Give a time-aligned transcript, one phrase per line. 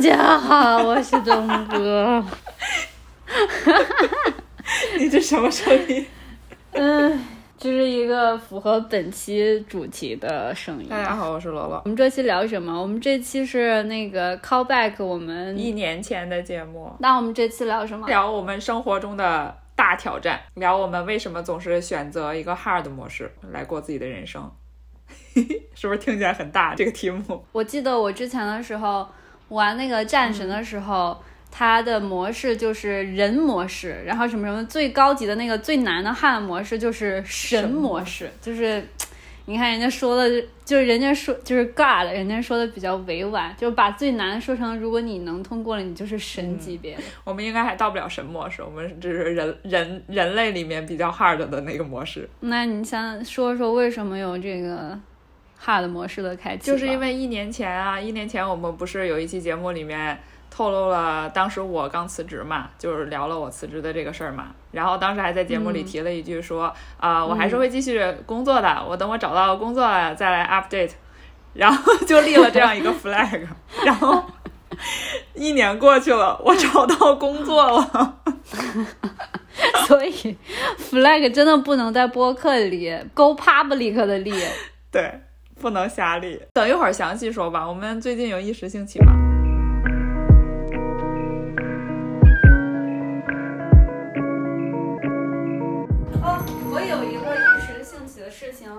[0.00, 2.24] 家好，我是东哥。
[4.98, 6.06] 你这什么声音？
[6.72, 7.22] 嗯，
[7.58, 10.88] 这是一个符合本期主题的声音。
[10.88, 11.82] 大家好，我是罗罗。
[11.84, 12.80] 我们这期聊什么？
[12.80, 16.90] 我们这期是那个 callback 我们一年前的节目。
[17.00, 18.06] 那我们这期聊什么？
[18.06, 24.50] 聊我们生活中的大挑战，聊我们为什么总是选择一个 hard 模式来过自己的人生。
[25.74, 26.74] 是不是听起来很大？
[26.74, 29.06] 这个题目，我记得我之前的时候
[29.50, 31.16] 玩那个战神的时候，
[31.50, 38.82] 它的模式就是人模式，然后什么什么最高级的那个最难的汉模式就是神模式，就是
[39.46, 46.96] 你看人家说的，就是人家说就是 God，人家说的比较委婉，就是把最难说成如果你能通过了，你就是神级别。
[47.24, 52.28] 我们应该还到不了神模式，我们只是人人人类里面比较 hard 的那个模式。
[52.38, 54.96] 那你想说说为什么有这个
[55.64, 60.18] ？hard 模式的开启，就是因为一年前啊，一年前我们不是有一期节目里面
[60.50, 64.48] 透露了，当时我刚辞职嘛，就是聊了我辞职的这个事儿嘛。
[64.72, 70.92] 然后当时还在节目里提了一句说，啊，我还是会继续工作的，我等我找到工作了再来 update。
[71.52, 73.44] 然后就立了这样一个 flag。
[73.84, 74.24] 然后
[75.34, 78.18] 一年过去了，我找到工作了。
[79.88, 80.36] 所以
[80.78, 84.32] flag 真的不能在播客里 go public 的立。
[84.92, 85.20] 对。
[85.60, 87.68] 不能瞎立，等一会儿详细说吧。
[87.68, 89.12] 我们最近有一时兴起吗？
[96.22, 98.70] 哦，我有一个一时兴起的事情，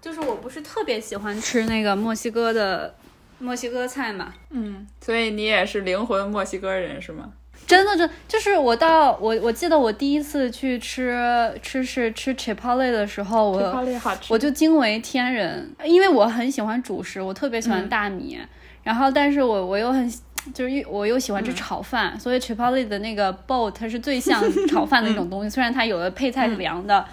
[0.00, 2.94] 就是我不是特别喜欢吃那个墨西哥的
[3.38, 4.32] 墨西哥菜嘛。
[4.48, 7.34] 嗯，所以你也是灵魂墨西哥人是吗？
[7.66, 13.84] 真的，真就是我到我我记得我第一次去吃吃是吃 Chipotle 的时候，我
[14.28, 18.38] 我就惊为天人，因为我很喜欢主食，我特别喜欢大米，
[18.82, 20.12] 然后但是我我又很
[20.52, 27.04] 就是我又喜欢吃炒饭，所以 Chipotle 的那个 bowl 它是最像 炒饭的一种东西，虽然它有的配菜是凉的。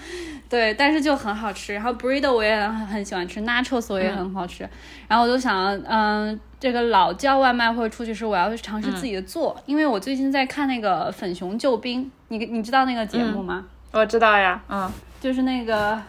[0.49, 1.73] 对，但是就很好吃。
[1.73, 4.65] 然后 burrito 我也很很喜欢吃，nachos 我也很好吃。
[5.05, 9.55] 然后我就想，嗯，这个老叫外卖或者出去吃，我要去尝试自己的做。
[9.65, 13.65] 因为我最近在看那个《粉熊救兵》，你你知道那个节目吗？
[13.91, 16.01] 我知道呀，嗯，就是那个。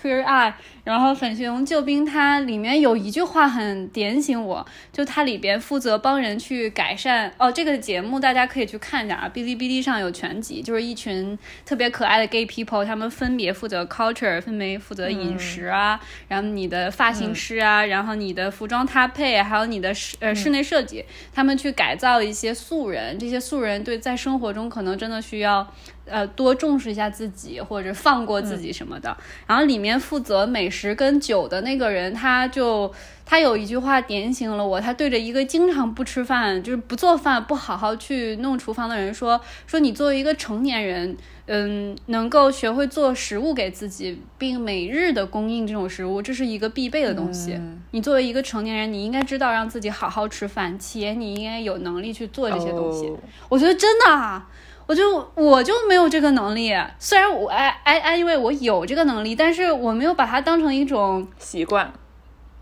[0.00, 0.52] Queer Eye，
[0.86, 7.50] 然后粉熊救兵，它里面有一句话很点醒我，就它里边负责帮人去改善哦。
[7.50, 15.98] 这个节目大家可以去看一下啊，哔哩哔哩上有全集，就是一群特别可爱的 gay people，他们分别负责 culture，分别负责饮食啊，
[16.28, 21.04] 然后你的发型师啊，然后你的服装搭配，还有你的室呃室内设计，
[21.34, 25.66] 他们去改造一些素人，这些素人对在生活中可能真的需要。
[26.08, 29.16] 呃，多重视一下自己，或者放过自己什么的。
[29.44, 32.92] 然后里面负责美食跟酒的那个人，他就
[33.24, 34.80] 他有一句话点醒了我。
[34.80, 41.16] 他对着一个经常不吃饭，就是不做饭、不好好去弄厨房的人说：“说你作为一个成年人，
[41.46, 47.58] 嗯，能够学会做食物给自己，并每日的供应这种食物，这是一个必备的东西。
[47.92, 53.10] 你作为一个成年人，你应该知道让自己好好吃饭，且你应该有能力去做这些东西。
[53.48, 54.42] 我觉得真的。”
[54.86, 61.92] 我就我就没有这个能力，虽然我哎哎哎，因为我有这个能力，但是我没有把它当成一种习惯，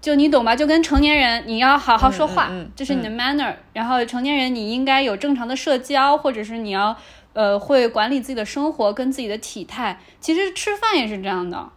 [0.01, 0.57] 就你懂吧？
[0.57, 3.55] 就跟成年人，你要好好说话，这是你的 manner。
[3.75, 6.97] 然后成年人你应该有正常的社交，或者是你要
[7.34, 10.01] 呃会管理自己的生活跟自己的体态。
[10.19, 11.69] 其实吃饭也是这样的，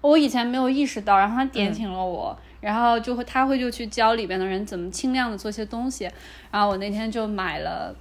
[0.00, 6.08] 我以前没有意识到，然后他点醒了我，然后就会他会就去教里边的人怎么轻量的做些东西。
[6.50, 7.94] 然后我那天就买了。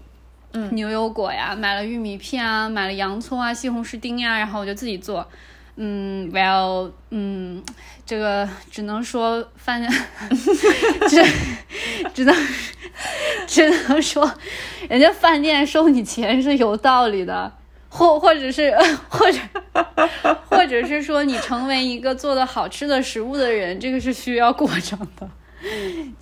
[0.72, 5.28] 牛油果呀，买了玉米片啊，买了洋葱啊，西红柿丁呀，然后我就自己做。
[5.78, 7.62] 嗯，Well，嗯，
[8.06, 9.92] 这个只能说饭店，
[11.10, 11.26] 只
[12.14, 12.34] 只能
[13.46, 14.34] 只能说，
[14.88, 17.52] 人家饭店收你钱是有道理的，
[17.90, 18.74] 或或者是
[19.10, 19.40] 或者
[20.48, 25.30] 或者是说你成为一个做的好吃的食物的人，这个是需要过程的。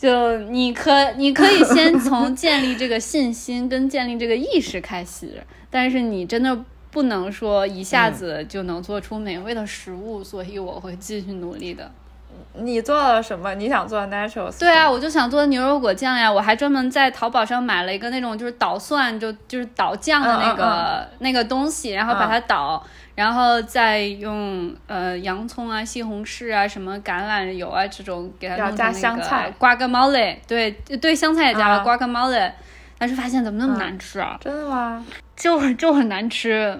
[0.03, 6.59] 就你可你可以先从建立这个信心跟建立这个意识开始，但是你真的
[6.91, 11.89] 不能说一下子就能做出美味的食物，所以我会继续努力的。
[12.55, 13.55] 你做了什么？
[13.55, 14.51] 你想做 natural？
[14.59, 16.29] 对啊，我就想做牛油果酱呀！
[16.29, 22.85] 我还专门在淘宝上买了一个那种就是捣蒜，就就是捣酱的那个那个东西，然后把它捣。
[23.15, 32.51] 然后再用呃洋葱啊、西红柿啊、什么橄榄油啊这种给它弄成那个瓜格猫嘞，对对，香菜也加了瓜格猫嘞，
[32.97, 34.37] 但是发现怎么那么难吃啊？
[34.41, 35.05] 真的吗？
[35.35, 36.79] 就 就很难吃。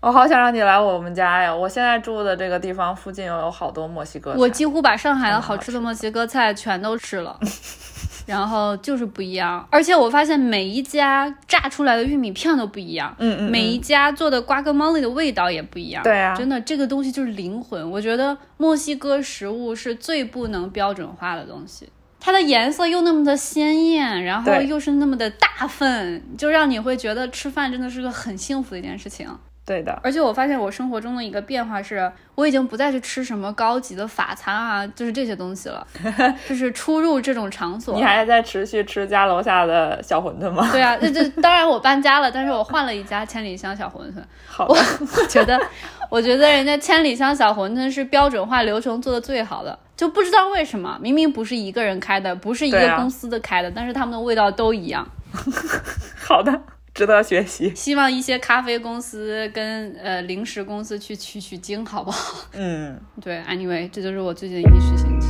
[0.00, 1.52] 我好想让你来我们家呀！
[1.52, 4.38] 我现在住的这个地方附近有好多墨西哥菜。
[4.38, 7.36] 我几乎把上海的好吃的墨西哥菜全都吃了。
[8.26, 9.66] 然后就是不一样。
[9.70, 16.02] 而且我发现每一家炸出来的玉米片都不一样，嗯嗯，每一家做的瓜格猫里的味道也不一样。
[16.02, 17.90] 对啊，真的这个东西就是灵魂。
[17.90, 21.88] 我觉得墨西哥食物是最不能标准化的东西。
[22.18, 29.28] 它的颜色又那么的鲜艳，然后又是那么的大份，就让你会觉得吃饭真的是个很幸福的一件事情。
[29.66, 35.84] 对的，而且我发现我生活中的一个变化是，我已经不再去吃什么高级的法餐啊，就是这些东西了，
[36.48, 37.96] 就是出入这种场所。
[37.96, 40.68] 你还在持续吃家楼下的小馄饨吗？
[40.70, 44.22] 对啊，这这当然我搬家了，但是我换了一家千里香小馄饨。
[44.46, 45.60] 好，我觉得，
[46.08, 55.04] 我觉得人家千里香小馄饨是标准化流程做的最好的，就不知道为什么，明明不是一个人开的，不是一个公司的开的，但是他们的味道都一样。
[56.22, 56.62] 好的。
[56.96, 62.48] 值得学习， 希望一些咖啡公司跟呃零食公司去取取经，好不好？
[62.54, 65.26] 嗯， 对，anyway，这就是我最近的一时兴起。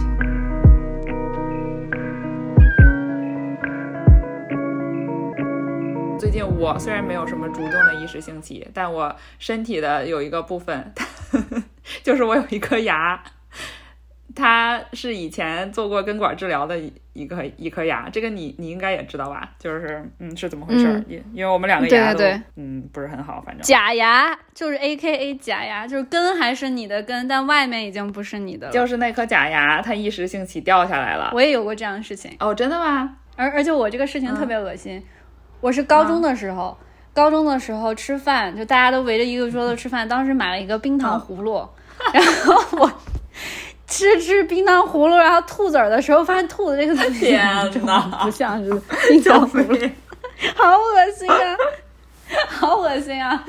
[6.18, 10.94] 最近我虽然没有什么主动的意识兴起，但我身体的有一个部分，
[12.04, 13.20] 就是我有一颗牙。
[14.36, 16.78] 他是以前做过根管治疗的
[17.14, 19.50] 一颗一颗牙，这个你你应该也知道吧？
[19.58, 21.02] 就是嗯是怎么回事？
[21.08, 22.22] 因因为我们两个牙都
[22.56, 28.72] 嗯不是很好，反正假牙就是 A K A 假牙，就是根还是你的根，但外面已经不是你的了。
[28.72, 31.30] 就是那颗假牙，它一时兴起掉下来了。
[31.32, 33.16] 我也有过这样的事情哦，真的吗？
[33.36, 35.02] 而而且我这个事情特别恶心，
[35.62, 36.76] 我是高中的时候，
[37.14, 41.66] 高中的时候吃饭，就大家都围着一个桌子吃饭，当时买了一个冰糖葫芦，
[42.12, 42.92] 然后我。
[43.86, 47.44] 吃吃冰糖葫芦，然后吐籽儿的时候，发现吐的这个东西天
[47.84, 48.70] 哪，不像是
[49.08, 49.90] 冰糖葫芦，
[50.54, 51.56] 好恶心啊，
[52.48, 53.44] 好恶心啊！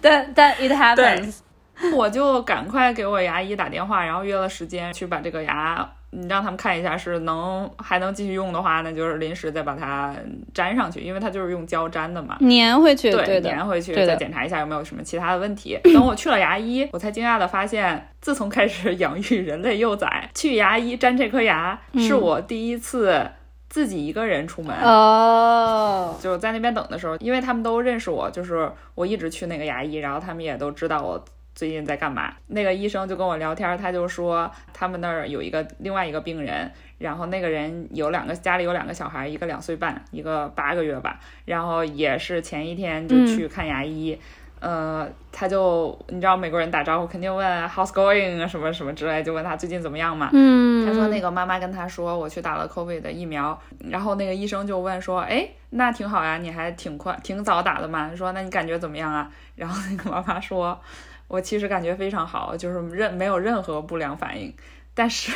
[0.00, 1.34] 但但 it happens，
[1.96, 5.88] 我就赶快给我牙医打电话，然后约了时间去把这个牙。
[6.14, 10.14] 你让他们看一下，是能还能继续用的话，那就是临时再把它
[10.52, 15.80] 粘上去，因为它就是用胶粘的嘛，粘回去，对，粘回去，再检查一下有没有什么其他的问题。
[15.84, 23.26] 等我去了牙医，我才惊讶的发现，自从开始养育人类幼崽，去牙医粘这颗牙是我第一次
[23.70, 26.14] 自己一个人出门哦。
[26.20, 31.24] 就在那边等的时候，因为他们都认识我，就是我一直去那个牙医，然后他们也都知道我。
[31.54, 32.32] 最近在干嘛？
[32.46, 44.18] 那个医生就跟我聊天，他就说他们那儿有一个另外一个病人，然后那个人有两个家里有两个小孩，一个两岁半，一个八个月吧，然后也是前一天就去看牙医，
[44.60, 50.30] 呃，他就你知道美国人打招呼肯定问 how's going 啊什么什么之类，就问他最近怎么样嘛。
[50.32, 53.60] 嗯，他说那个妈妈跟他说我去打了 COVID 的疫苗，
[53.90, 58.10] 然后那个医生就问说，哎，那挺好呀，你还挺快挺早打的嘛？
[58.16, 59.30] 说那你感觉怎么样啊？
[59.54, 60.80] 然后那个妈妈说。
[61.32, 64.52] 我其实感觉非常好，就是任没有任何不良反应。
[64.92, 65.32] 但是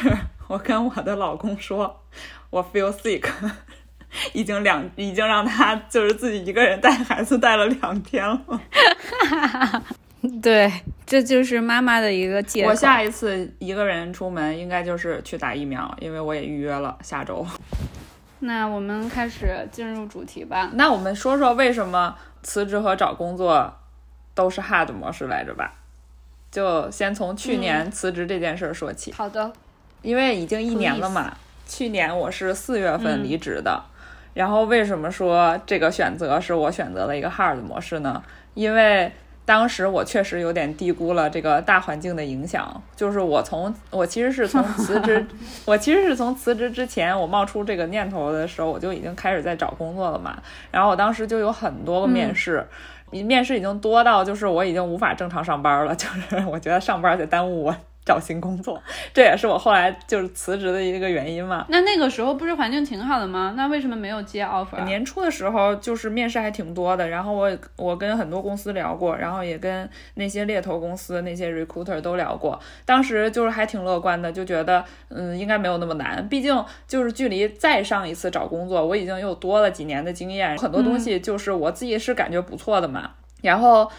[0.47, 2.03] 我跟我的老公说，
[2.51, 3.27] 我 feel sick，
[4.35, 8.63] 已经两已经让他就是自己一个人带孩子带了两天了。
[10.43, 10.71] 对，
[11.07, 12.69] 这就是妈妈的一个借口。
[12.69, 17.47] 我下一次一个人出门应该就是去打疫苗，因为我也预约了下周。
[18.41, 20.69] 那我们开始进入主题吧。
[20.75, 23.75] 那我们说说为什么辞职和找工作
[24.35, 25.73] 都是 hard 模式来着吧？
[26.57, 29.13] 就先从去年辞职这件事儿说起。
[29.13, 29.53] 好的，
[30.01, 31.37] 因为已经一年了嘛。
[31.69, 33.79] 去年我是四月份离职的，
[34.33, 38.23] 然后为什么说这个选择是我选择了一个 hard 模式呢？
[38.55, 39.13] 因为
[39.45, 42.83] 当时我确实有点低估了这个大环境的影响。
[42.97, 45.27] 就是我从我其实是从辞职，
[45.67, 50.43] 我其实是从辞职之前我冒出这个念头的时候，我就已经开始在找工作了嘛。
[50.71, 52.67] 然后我当时就有很多个面试。
[53.23, 57.77] 面试已经多到，就是我已经无法正常上班了，就是我觉得上班在耽误我。
[58.07, 58.81] 找新工作，
[59.13, 61.67] 这也是我后来就是辞职的一个原因嘛。
[61.69, 63.53] 那那个时候不是环境挺好的吗？
[63.57, 64.83] 那为什么没有接 offer？
[64.85, 83.11] 年初的时候就是面试还挺多的，然后我我跟很多公司聊过，然后也跟那些猎头公司那些 recruiter 都聊过，当时就是还挺乐观的，就觉得嗯应该没有那么难，毕竟就是距离再上一次找工作，我已经又多了几年的经验，很多东西就是我自己是感觉不错的嘛，
[83.43, 83.91] 然后。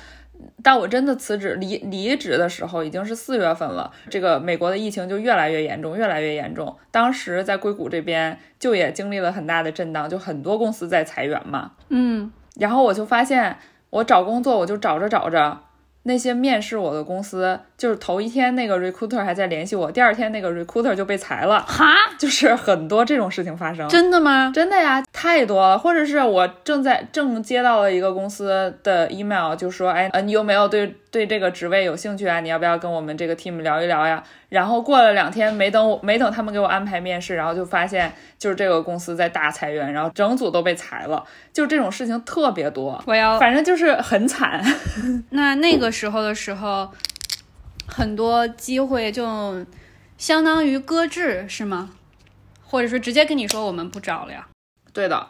[0.64, 6.76] 但我真的辞职离离职的时候已经是四月份了，这个美国的疫情就越来越严重，越来越严重。
[6.92, 11.72] 当时在硅谷这边就也经历了很大的震荡，就很多公司在裁员嘛。
[11.90, 13.58] 嗯，然后我就发现，
[13.90, 15.62] 我找工作我就找着找着，
[16.04, 23.88] 那些面试我的公司，就是头一天那个 recruiter 还在联系我，第二天那个 recruiter 就被裁了，哈，就是很多这种事情发生。
[23.90, 24.52] 真的吗？
[24.54, 25.80] 真的呀，太多了。
[25.80, 32.40] 或者是我正在正接到了一个公司的 email，就说，哎，呃，你有没有对对这个职位有兴趣啊？
[32.40, 34.24] 你要不要跟我们这个 team 聊一聊呀？
[34.50, 43.04] 然后过了两天，没等我没等他们给我安排面试，然后就发现就是这个公司在大裁员，然后整组都被裁了，就这种事情特别多。
[43.08, 44.64] 我要，反正就是很惨。
[45.32, 46.88] 那那个时候的时候，
[47.88, 49.66] 很多机会就
[50.18, 51.90] 相当于搁置，是吗？
[52.64, 54.48] 或者说直接跟你说我们不找了呀？
[54.98, 55.28] 对的，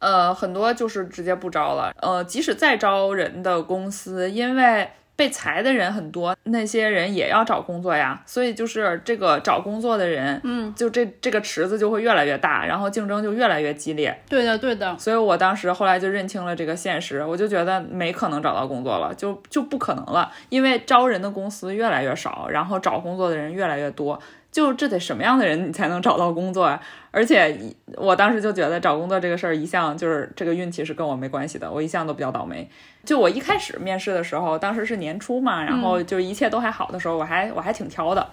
[0.00, 1.94] 呃，很多就是直接不招了。
[2.02, 14.20] 呃，即使再招人的公司，因为被裁的人很多，那些人也要找工作呀，所以就是这个找工作的人，嗯，就这这个池子就会越来越大，然后竞争就越来越激烈。
[14.28, 14.98] 对的，对的。
[14.98, 24.20] 所以我当时后来就认清了这个现实，我就觉得没可能找到工作了，就就不可能了，因为招人的公司越来越少，然后找工作的人越来越多。
[24.56, 26.80] 就这得什么样的人你才能找到工作啊？
[27.10, 27.60] 而且
[27.94, 32.66] 我当时就觉得找工作这个事儿一向就是这个运气是跟我没关系的，我一向都比较倒霉。
[33.04, 38.26] 就我一开始面试的时候，当时是年初嘛，然后就一切都还好的时候，我还我还挺挑的。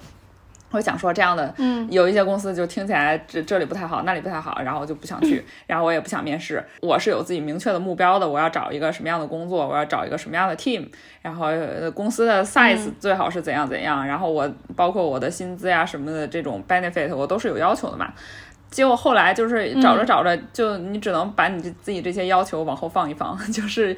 [0.73, 6.63] 我想说这样的，嗯，有一些公司就听起来这这里不太好，那里不太好，然后我就不想去，然后我也不想面试。
[6.81, 10.87] 我是有自己明确的目标的，我要找一个什么样的工作，我要找一个什么样的 team，
[11.21, 11.47] 然后
[11.93, 18.11] 公司的 size 最好是怎样怎样，然后我包括我的薪资呀什么的这种 benefit 我都是有要求的嘛。
[18.71, 23.95] 结果后来就是找着找着，就你只能把你自己这些要求往后放一放， 就是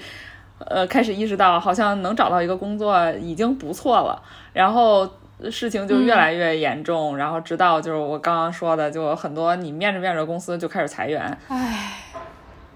[0.59, 5.09] 呃开始意识到好像能找到一个工作已经不错了，然后。
[5.51, 11.93] 事情就越来越严重，然后直到就是我刚刚说的，就很多你面着面着公司就开始裁员，唉，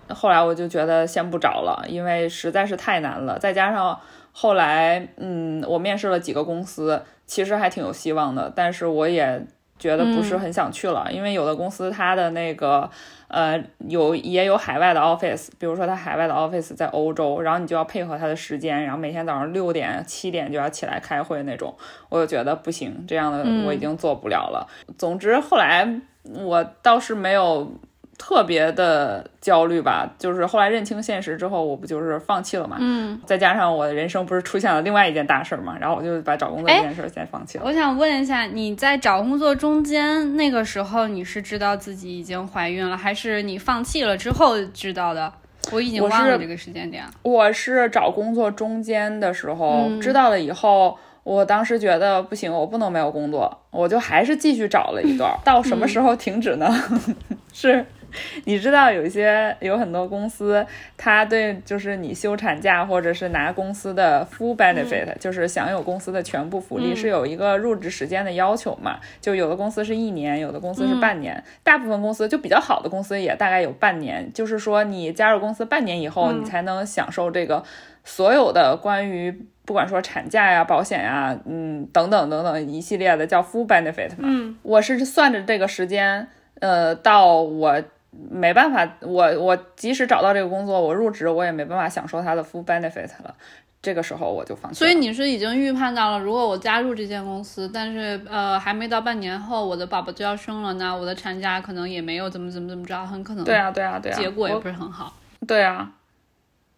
[0.09, 3.39] 后来我就觉得先不找了，因为实在是太难了。
[3.39, 3.99] 再加上
[4.31, 9.45] 后来，嗯，我面试了几个公司，其实还挺有希望的，但是我也
[9.79, 12.87] 觉得不是很想去了，因为有的公司它的那个。
[13.31, 21.71] 呃，有也有海外的 office，比如说它海外的 office 在欧洲，然后你就要配合他的时间，然后每天早上六点七点就要起来开会那种，
[22.09, 24.67] 我就觉得不行，这样的我已经做不了了。
[24.97, 25.87] 总之后来
[26.23, 27.71] 我倒是没有。
[28.19, 32.75] 特别的焦虑吧，就是后来认清现实之后，我不就是放弃了嘛。
[32.79, 37.63] 嗯，再加上我的人生不是出现了另外一件大事儿嘛，然后我就把找工作这件事儿先放弃了。
[37.65, 45.31] 我想问一下，你在找工作中间那个时候，你是知道自己已经怀孕了，还是你放弃了之后知道的？
[45.71, 47.03] 我已经忘了这个时间点。
[47.21, 55.33] 我是找工作中间的时候知道了以后，我当时觉得不行，我不能没有工作，我就还是继续找了一段。
[55.45, 56.69] 到什么时候停止呢？
[57.53, 57.85] 是。
[58.45, 60.65] 你知道有一些有很多公司，
[60.97, 68.99] 他对就是你休产假或者是拿公司的 full benefit，就是享有公司的全部福利，是有一个入职时间的要求嘛？
[69.21, 74.31] 就有的公司是一年，有的公司是半年，大部分公司就比较好的公司也大概有半年。
[74.33, 77.63] 就是说你加入公司半年以后，你才能享受这个
[78.03, 79.31] 所有的关于
[79.65, 84.23] 不管说产假呀、保险呀，嗯等等等等一系列的叫 full benefit 嘛。
[84.23, 86.27] 嗯，我是算着这个时间，
[86.59, 87.81] 呃，到我。
[88.11, 93.35] 没办法，我我即使找到这个工作，我入职我也没办法享受它的 full benefit 了。
[93.81, 94.79] 这个时候我就放弃。
[94.79, 105.13] 所以你是已经预判到了，如果我加入这间公司，但是呃还没到半年后我的宝宝就要生了，那我的产假可能也没有怎么怎么怎么着，很可能对啊对啊对啊，结果也不是很好。
[105.47, 105.89] 对啊。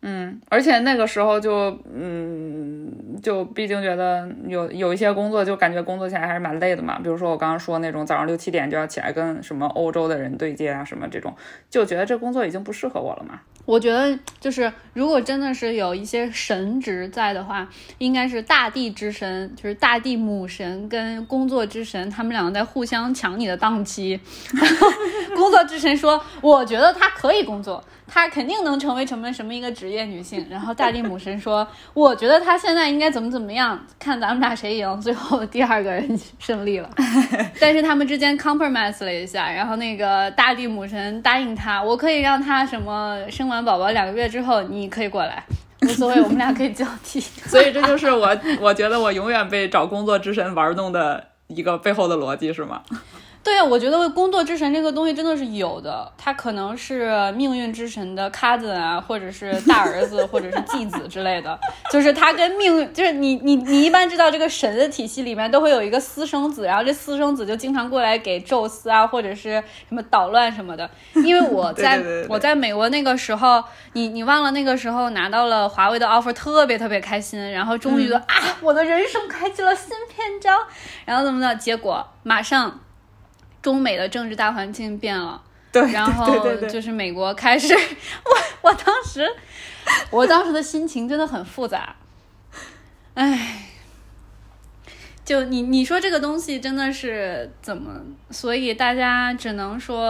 [0.04, 2.92] 嗯，而且那个时候就，嗯，
[3.22, 7.00] 就毕竟觉得有有一些工作，就感觉工作起来还是蛮累的嘛。
[7.04, 11.36] 比如说我刚刚说那种早上六七点就要起来跟什么欧洲的人对接啊，什么这种，
[11.70, 13.42] 就觉得这工作已经不适合我了嘛。
[13.64, 24.20] 我觉得就是，如果真的是有一些神职在的话，应该是大地之神，就是大地母神跟工作之神，他们两个在互相抢你的档期。
[25.36, 27.82] 工作之神说：“我觉得他可以工作。”
[28.14, 30.46] 她肯定能成为什么什么一个职业女性。
[30.50, 31.66] 然后大地母神说
[31.96, 36.90] ：“我觉得她现在应该怎么怎么样，看咱们俩谁赢。”最后第二个人胜利了，
[37.62, 39.50] 但是他们之间 compromise 了一下。
[39.50, 45.42] 然后那个大地母神答应她：“我可以让她什么生完宝宝两个月之后，你可以过来，
[45.84, 47.22] 无所谓，我们俩可以交替。
[47.48, 52.82] ”所以这就是我，我觉得我永远被找工作之神玩弄的一个背后的逻辑，是吗？
[53.44, 61.60] 对啊，我觉得工作之神这个东西真的是有的，他可能是命运之神的 cousin 啊，或者是大儿子，或者是继子之类的。
[61.92, 70.88] 就是他跟命，就是你你你一般知道这个神的体系里面都会有一个私生子，然后这私生子就经常过来给宙斯啊，或者是什么捣乱什么的。
[71.26, 78.24] 因为我在我在美国那个时候，你你忘了那个时候拿到了华为的 offer，特别特别开心，然后终于啊，
[78.62, 80.60] 我的人生开启了新篇章，
[81.06, 82.80] 然后怎么的，结果马上。
[83.62, 85.42] 中美的政治大环境变了，
[85.72, 87.74] 对，然后就是美国开始，
[88.64, 89.28] 我我当时，
[90.10, 91.96] 我当时的心情真的很复杂，
[93.14, 93.68] 唉。
[95.32, 97.90] 就你你说这个东西真的是怎么？
[98.30, 100.10] 所以大家只能说，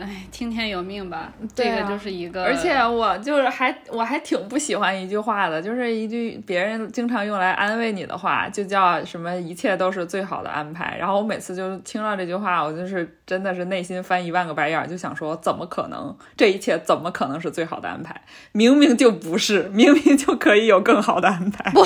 [0.00, 1.32] 哎，听天由命吧。
[1.52, 2.44] 这个就是一个。
[2.44, 10.94] 而且我就是还我还挺不喜欢一句话的，就是一句别人经常用来安慰你的话，就叫什么“一切都是最好的安排”。
[10.98, 16.16] 然后我每次就听到这句话，我就是真的是内心翻一万个白眼，就想说，怎么可能？
[16.36, 18.20] 这一切怎么可能是最好的安排？
[18.52, 21.68] 明明就不是，明明就可以有更好的安排。
[21.72, 21.84] 不，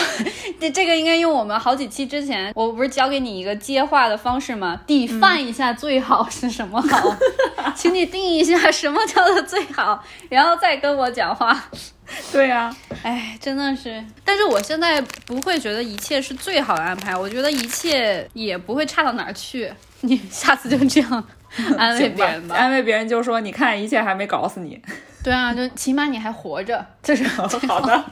[0.61, 2.50] 这这个应该用我们好几期之前。
[2.54, 4.80] 我不是教给你一个接话的方式吗？
[4.87, 7.16] 底范一下最好是什么好，
[7.75, 11.59] 请你定义一下什么叫做最好，然后再跟我讲话。
[12.33, 14.04] 对呀，哎，真的是。
[14.25, 19.73] 但是我现在不会觉得一切是最好的安排，我觉得一切也不会差到哪儿去。
[20.00, 21.25] 你下次就这样
[21.78, 24.80] 安慰别人吧，安慰别人就说：“你看，一切还没搞死你。”
[25.23, 27.47] 对啊，就起码你还活着，这是好
[27.80, 28.04] 的。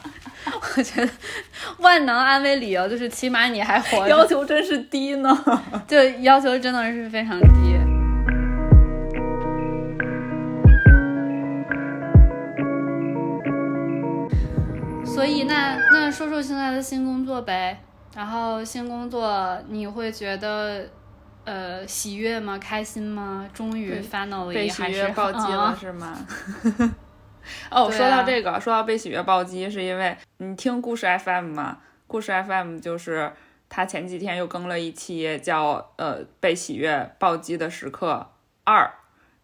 [0.77, 1.13] 我觉得
[1.79, 5.45] 万能安慰理由就是起码你还活着，要求真是低呢。
[5.89, 7.47] 就要求真的是非常低。
[15.05, 17.81] 所以那那说说现在的新工作呗，
[18.15, 20.87] 然后新工作你会觉得
[21.45, 22.57] 呃喜悦吗？
[22.59, 23.45] 开心吗？
[23.53, 26.17] 终于 finally 被喜悦暴击了是吗？
[27.71, 31.79] 哦，说到这个，说到被喜悦暴击，是因为你听故事 FM 吗？
[32.07, 33.33] 故事 FM 就是
[33.69, 38.31] 他前几天又更了一期叫呃被喜悦暴击的时刻
[38.65, 38.91] 二，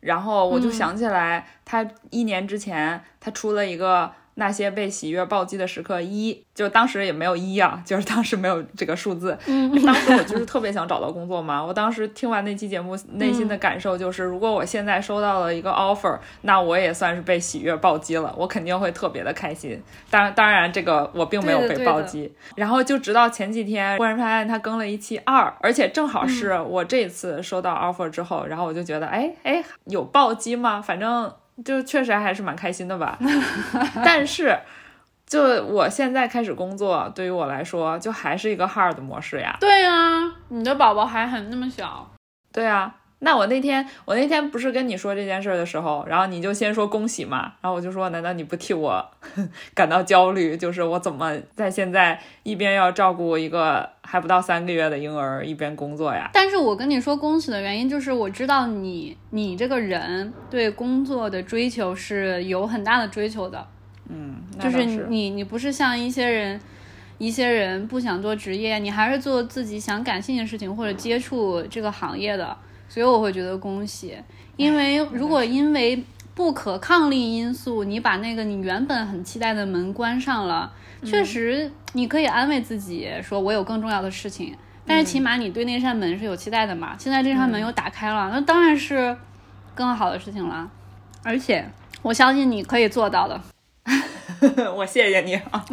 [0.00, 4.12] 然后我就想起来他一年之前他出了一个。
[4.34, 9.36] 那些被喜悦暴击的时刻，一就当时也没有一啊， 就是当时没有这个数字。
[9.84, 11.64] 当时我就是特别想找到工作嘛。
[11.64, 19.80] 我当时听完那期节目，内心的感受就是，如果我现在收到了一个 offer，那我也算是被喜悦暴击了，我肯定会特别的开心。
[20.10, 22.32] 当当然，这个我并没有被暴击。
[22.56, 30.82] 然后就直到前几天，忽然发现他更了一期二，而且正好是我这次收到 offer 之后，然后我就觉得，哎哎，有暴击吗？
[30.82, 31.32] 反正。
[31.62, 33.18] 就确实还是蛮开心的吧，
[34.04, 34.58] 但是，
[35.26, 39.56] 就我现在开始工作，对于我来说，就还是一个 hard 模式呀。
[39.60, 42.10] 对啊，你的宝宝还很那么小。
[42.52, 42.94] 对啊。
[43.24, 49.04] 那我那天，我那天不是跟你说这件事的时候，然后你就先说恭喜嘛，然后我就说，难道你不替我
[49.74, 50.56] 感到焦虑？
[50.56, 56.30] 就是我怎么在现在一边要照顾一个还不到三个月的婴儿，一边工作呀？
[56.34, 63.66] 但是我跟你说恭喜的原因，就是我知道你，你这个人对工作的追求是有很大的追求的。
[64.10, 66.60] 嗯，就是你，你不是像一些人，
[67.16, 72.54] 一些人不想做职业，你还是做自己想感兴趣的事情或者接触这个行业的。
[72.94, 74.16] 所以我会觉得恭喜，
[74.54, 76.00] 因为如果因为
[76.32, 84.54] 不可抗力因素，你把那个你原本很期待的门关上了，确实你可以安慰自己说，我有更重要的事情。
[84.86, 86.94] 但是起码你对那扇门是有期待的嘛？
[86.96, 89.16] 现在这扇门又打开了，那当然是
[89.74, 90.70] 更好的事情了。
[91.24, 91.68] 而且
[92.00, 93.40] 我相信你可以做到的。
[94.74, 95.64] 我谢谢你啊！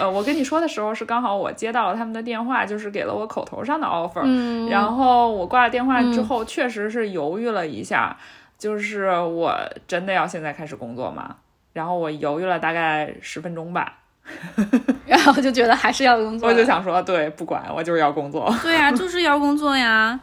[0.00, 4.20] 呃，我跟你说的时候是刚好我接到了他们的电话，就是给了我口头上的 offer。
[4.24, 8.16] 嗯，然后我挂了电话之后，确实是犹豫了一下，
[8.58, 9.54] 就是我
[9.86, 11.36] 真的要现在开始工作吗？
[11.72, 13.94] 然后我犹豫了大概十分钟吧，
[15.06, 16.48] 然后就觉得还是要工作。
[16.50, 18.52] 我就想说，对，不管我就是要工作。
[18.62, 20.18] 对呀，就是要工作呀。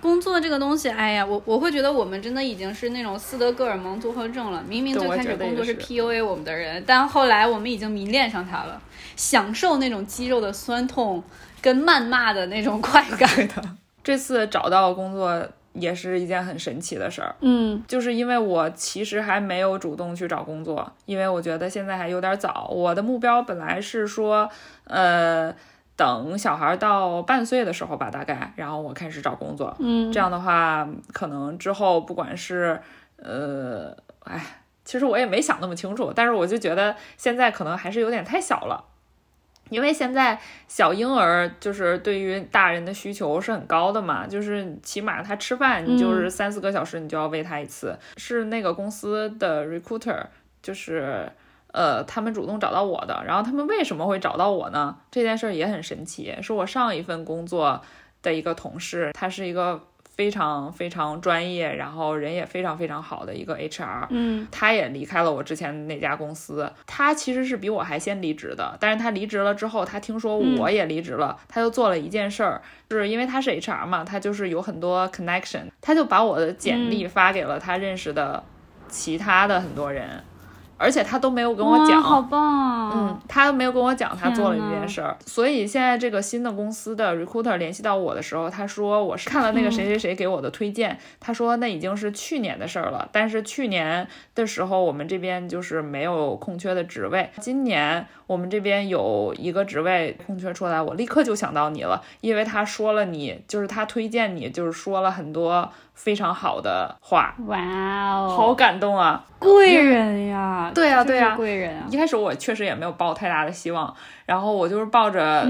[0.00, 4.62] 工作这个东西，哎呀，我我会觉得我们真的已经是那种斯德哥尔蒙综合症了。
[4.66, 8.80] 明明最开始工作是 PUA 我们的人，但后来我们已经迷恋上他了，
[9.16, 11.22] 享受那种肌肉的酸痛
[11.60, 13.76] 跟谩骂的那种快感 的。
[14.02, 22.68] 这次找到工作也是一件很神奇的事儿，嗯，就是因为我其实还没有主动去找工作，因为我觉得现在还有点早。
[22.72, 24.48] 我的目标本来是说，
[24.84, 25.54] 呃。
[26.00, 29.76] 等小孩到半岁的时候吧，大概，然后我开始找工作。
[29.78, 32.80] 嗯，这样的话，可能之后不管是，
[33.16, 34.42] 呃，哎，
[34.82, 38.82] 其实我也没想那么清楚，但是我就觉得现在可能还是有点太小了。
[39.68, 47.96] 因为现在小婴儿就是对于大人的需求是很高的嘛，就是起码他吃饭，你就是三四个小时你就要喂他一次。
[48.16, 50.24] 是那个公司的 recruiter，
[50.62, 51.30] 就是
[51.72, 53.22] 呃他们主动找到我的。
[53.26, 54.96] 然后他们为什么会找到我呢？
[55.10, 57.80] 这件事儿也很神奇，是我上一份工作
[58.22, 59.80] 的一个同事，他是一个。
[60.12, 66.70] 非常非常专业，然后人也非常非常好的一个 HR，嗯，他也离开了我之前那家公司。
[66.86, 78.44] 他其实是比我还先离职的，但是他离职了之后，他听说我也离职了，他就做了一件事儿，就是因为他是 HR 嘛，他就是有很多 connection，他就把我的简历发给了他认识的
[78.88, 80.22] 其他的很多人。
[80.80, 105.70] 而且他都没有跟我讲，好棒，嗯，他都没有跟我讲他做了这件事儿，所以现在这个新的公司的 recruiter 联系到我的时候，他说我是看了那个谁谁谁给我的推荐，他说那已经是去年的事儿了，但是去年的时候我们这边就是没有空缺的职位，今年我们这边有一个职位空缺出来，我立刻就想到你了，因为他说了你，就是他推荐你，就是说了很多。
[106.02, 107.58] 非常好的话，哇
[108.14, 109.22] 哦，好感动啊！
[109.38, 111.86] 贵人呀，对呀对呀，贵人啊！
[111.90, 115.46] 一开始我确实也没有抱太大的希望，然后我就是抱着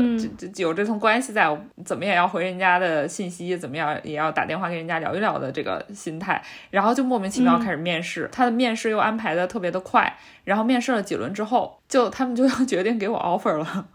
[0.57, 1.49] 有这层关系在，
[1.85, 13.87] 怎么也要回人家的信息，怎么样也要打电话跟人家聊一聊的这个心态，然后就莫名其妙开始面试，他的面试又安排的特别的快，然后面试了几轮之后，就他们就要决定给我 offer 了。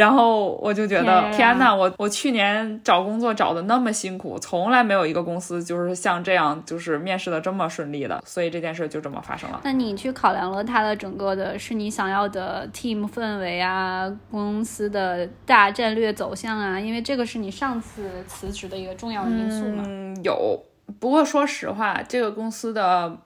[0.00, 9.60] 然后我就觉得，天呐，我我去年找工作找的那么辛苦，从来没有一个公司就是像这样，就是面试的这么顺利的，所以这件事就这么发生了。
[9.62, 19.84] 那你去考量了他的整个的是你想要的 team 氛围啊，公司的大战略走向啊，因为这个是你上次辞职的一个重要因素嘛。
[19.86, 20.58] 嗯，有。
[20.98, 23.16] 不过说实话，这个公司的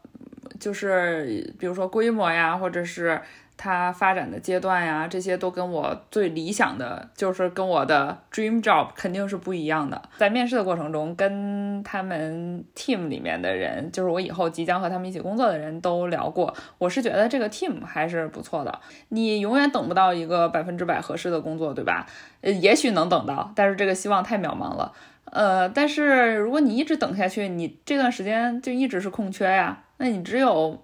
[0.65, 3.21] 就是比如说规模呀，或者是。
[3.57, 10.03] 它发展的阶段呀，这些都跟我最理想的就是跟我的 dream job 肯定是不一样的。
[10.19, 18.81] 在面试的过程中，跟他们 team 里面的人，就是我以后即将和他们一起工作的人都聊过，我是觉得这个 team 还是不错的。
[19.11, 22.07] 你永远等不到一个百分之百合适的工作，对吧？
[22.41, 24.93] 呃，也许能等到，但是这个希望太渺茫了。
[25.27, 30.83] 呃，但是如果你一直等下去，你这段时间就一直是空缺呀，那你只有。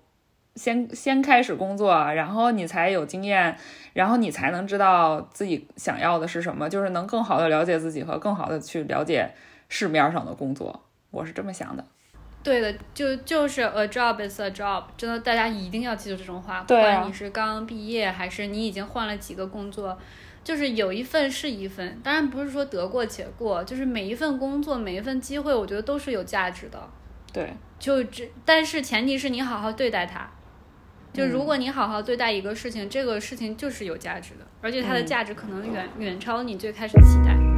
[0.56, 3.56] 先先开始工作，然后你才有经验，
[3.92, 9.32] 然后你才能知道自己想要的是什么，就是能更好的了解自己和更好的去了解
[9.68, 10.82] 市面上的工作。
[11.12, 11.84] 我是这么想的。
[12.42, 16.62] 对的，就就是 a job is a job，真的大家一定要记住这种话。
[16.62, 19.96] 不管你是刚毕业还是你已经换了几个工作，
[20.42, 22.00] 就是有一份是一份。
[22.02, 26.78] 当然不是说得过且过，就是每一份工作每一份机会，我觉得都是有价值的。
[27.32, 30.30] 对，就这，但是前提是你好好对待它。
[31.12, 37.49] 就如果你好好对待一个事情，这个事情就是有价值的，而且它的价值可能远远超你最开始期待。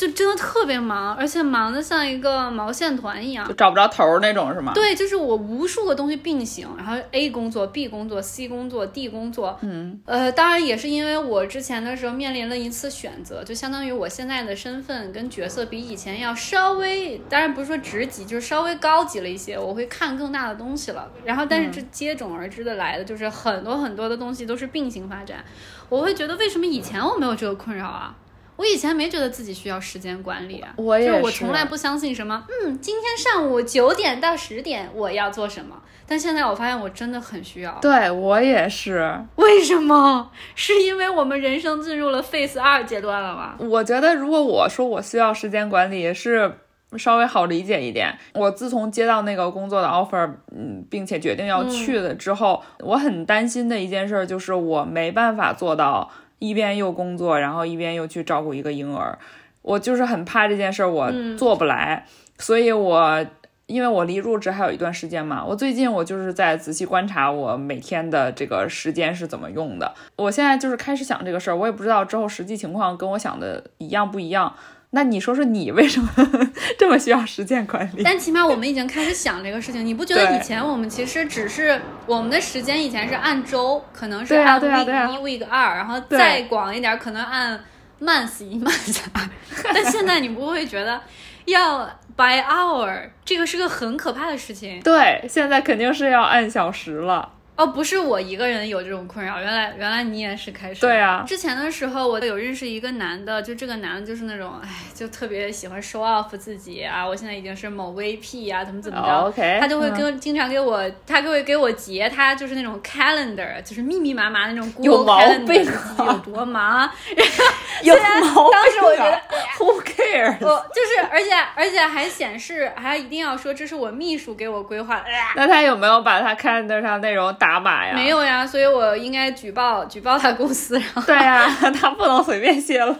[0.00, 4.72] 就真的特别忙，而且忙的像一个毛线团一样，就找不着头那种，是吗？
[4.72, 21.06] 对，就是我无数个东西并行，然后 A 工作、B 工作、C 工作、D 工作，嗯，呃，当然也是因为我之前的时候面临了一次选择，就相当于我现在的身份跟角色比以前要稍微，当然不是说职级，就是稍微高级了一些，我会看更大的东西了。
[21.26, 25.44] 然后，但是这接踵而至的来的就是很多很多的东西都是并行发展，
[25.90, 28.16] 我会觉得为什么以前我没有这个困扰啊？
[28.60, 35.74] 我以前没觉得自己需要时间管理啊，我也是，我从来不相信什么，嗯，今天上午九点到十点我要做什么，
[36.06, 37.78] 但现在我发现我真的很需要。
[37.80, 40.30] 对我也是，为什么？
[40.54, 43.54] 是因为我们人生进入了 Phase 二阶段了吗？
[43.60, 46.58] 我觉得如果我说我需要时间管理是
[46.98, 48.14] 稍微好理解一点。
[48.34, 56.10] 我自从接到那个工作的 offer，嗯，并且决定要去了之后，我很担心的一件事就是我没办法做到。
[56.40, 59.16] 一边又工作，然后一边又去照顾一个婴儿，
[59.62, 62.04] 我就是很怕这件事儿，我做不来。
[62.38, 63.24] 所以，我
[63.66, 69.94] 因为我离入职还有一段时间嘛，我最近我就是在仔细观察我每天的这个时间是怎么用的。
[70.16, 74.52] 我现在就是开始想这个事儿，我也不知道之后实际情况跟我想的一样不一样。
[74.92, 76.10] 那你说说你为什么
[76.76, 78.02] 这么需要时间管理？
[78.02, 79.86] 但起码我们已经开始想这个事情。
[79.86, 87.58] 你不觉得以前我们其实只是我们的时间以前是按周，可能是按 week 一 week 二，然后再广一点可能按
[88.00, 89.22] month 一 month 二。
[89.72, 91.00] 但现在你不会觉得
[91.44, 94.80] 要 by hour 这个是个很可怕的事情？
[94.82, 97.34] 对，现在肯定是要按小时了。
[97.60, 100.80] 哦，不是我一个人有这种困扰，原来原来你也是开始。
[100.80, 115.62] 对啊，之前的时候我有认识一个男的，就这个男的就是那种，哎，就特别喜欢 show off 自己啊，我现在已经是某 VP 啊，怎么怎么着，OK，他就会跟经常给我，他就会给我截他就是那种 calendar，就是密密麻麻那种有毛病，
[115.98, 116.90] 有多忙，
[117.84, 118.52] 有毛病。
[118.52, 119.20] 当时我觉得
[119.58, 125.04] who cares，我就是，而且而且还显示，还一定要说这是我秘书给我规划的。
[125.36, 127.94] 那他有没有把他 calendar 上内容打码呀？
[127.94, 130.78] 没有呀，所以我应该举报举报他公司。
[130.78, 132.94] 然后对呀， 他不能随便泄露。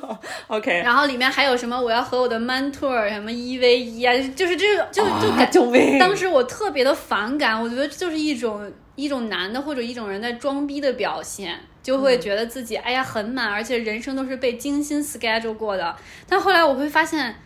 [0.48, 0.80] OK。
[0.84, 1.78] 然后里面还有什么？
[1.80, 5.48] 我要和我的 mentor 什么一 v 一啊，就是这个就就感。
[5.50, 5.98] 救命！
[5.98, 15.94] 当时我特别的反感，我觉得就是一种一种男的或者一种人在装逼的表现，就会觉得自己哎呀很满，而且人生都是被精心 schedule 过的。
[16.28, 17.36] 但后来我会发现，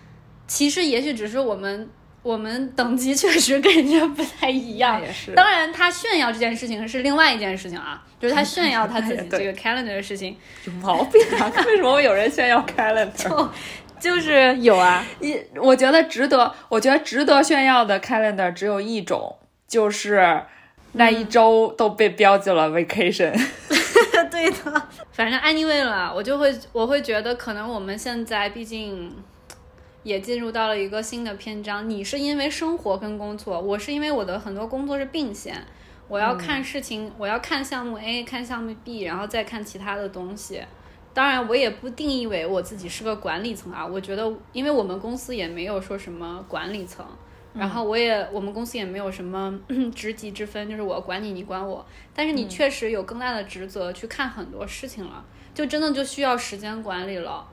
[0.47, 1.89] 其实也许只是我们。
[2.25, 5.33] 我们等级确实跟人家不太一样， 也是。
[5.33, 10.35] 当然，他炫耀这件事情是另外一件事情啊，就是他炫耀他自己这个 calendar 的事情
[10.65, 11.53] 有毛病啊！
[11.67, 13.13] 为什么有人炫耀 calendar？
[13.29, 13.51] 就
[14.01, 19.37] 就是有啊，一我觉得值得，我觉得值得炫耀的 calendar 只有一种，
[19.69, 20.43] 就是
[20.93, 23.39] 那一周都被标记了 vacation。
[24.31, 24.83] 对的，
[25.13, 29.15] 反正 anyway 了，我就会我会觉得，可能我们现在毕竟。
[30.05, 31.91] 也进入到了一个新的篇章。
[31.91, 35.67] 你是因为生活跟工作，我是因为我的很多工作是并线，
[36.07, 40.63] 我要看事情，我要看项目 A，看项目 B，然后再看其他的东西。
[41.13, 43.87] 当然，我也不定义为我自己是个管理层啊。
[43.87, 47.07] 我觉得，因为我们公司也没有说什么管理层，
[47.55, 49.59] 然后我也我们公司也没有什么
[49.95, 51.87] 职级之分，就是我管你，你管我。
[52.13, 57.49] 但是你确实有更大的职责去看很多事情了，就真的就需要时间管理了。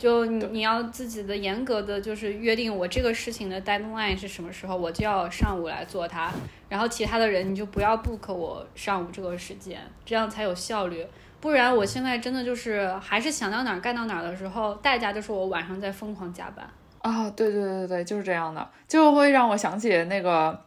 [0.00, 6.32] 就你你要自己的严格的就是约定，我这个事情的 deadline 是什么时候，我就要上午来做它。
[6.70, 11.06] 然后其他的人你就不要 book 我上午这个时间，这样才有效率。
[11.38, 16.66] 不然我现在真的就是还是想到哪儿干到哪儿的时候，代价就是我晚上在疯狂加班。
[17.00, 20.58] 啊，对对对对，就是这样的，就会让我想起那个。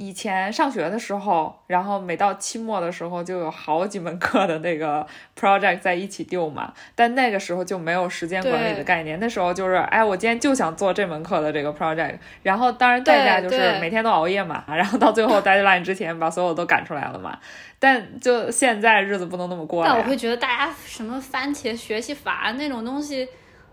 [0.00, 5.06] 以前上学的时候，然后每到期末的时候，就有好几门课的那个
[5.38, 6.72] project 在一起丢嘛。
[6.94, 17.38] 但那个时候就没有时间管理的概念，那时候就是，哎，我今天就想做这门课的这个 project，然后当然代价就是每天都熬夜嘛， 然后到最后 deadline 之前把所有都赶出来了嘛。
[17.78, 19.84] 但就现在日子不能那么过。
[19.84, 23.28] 但我会觉得大家什么番茄学习法那种东西，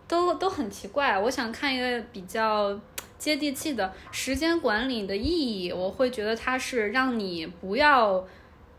[0.09, 1.17] 都都很奇怪。
[1.17, 2.77] 我想看一个比较。
[3.17, 8.25] 接地气的时间管理的意义，我会觉得它是让你不要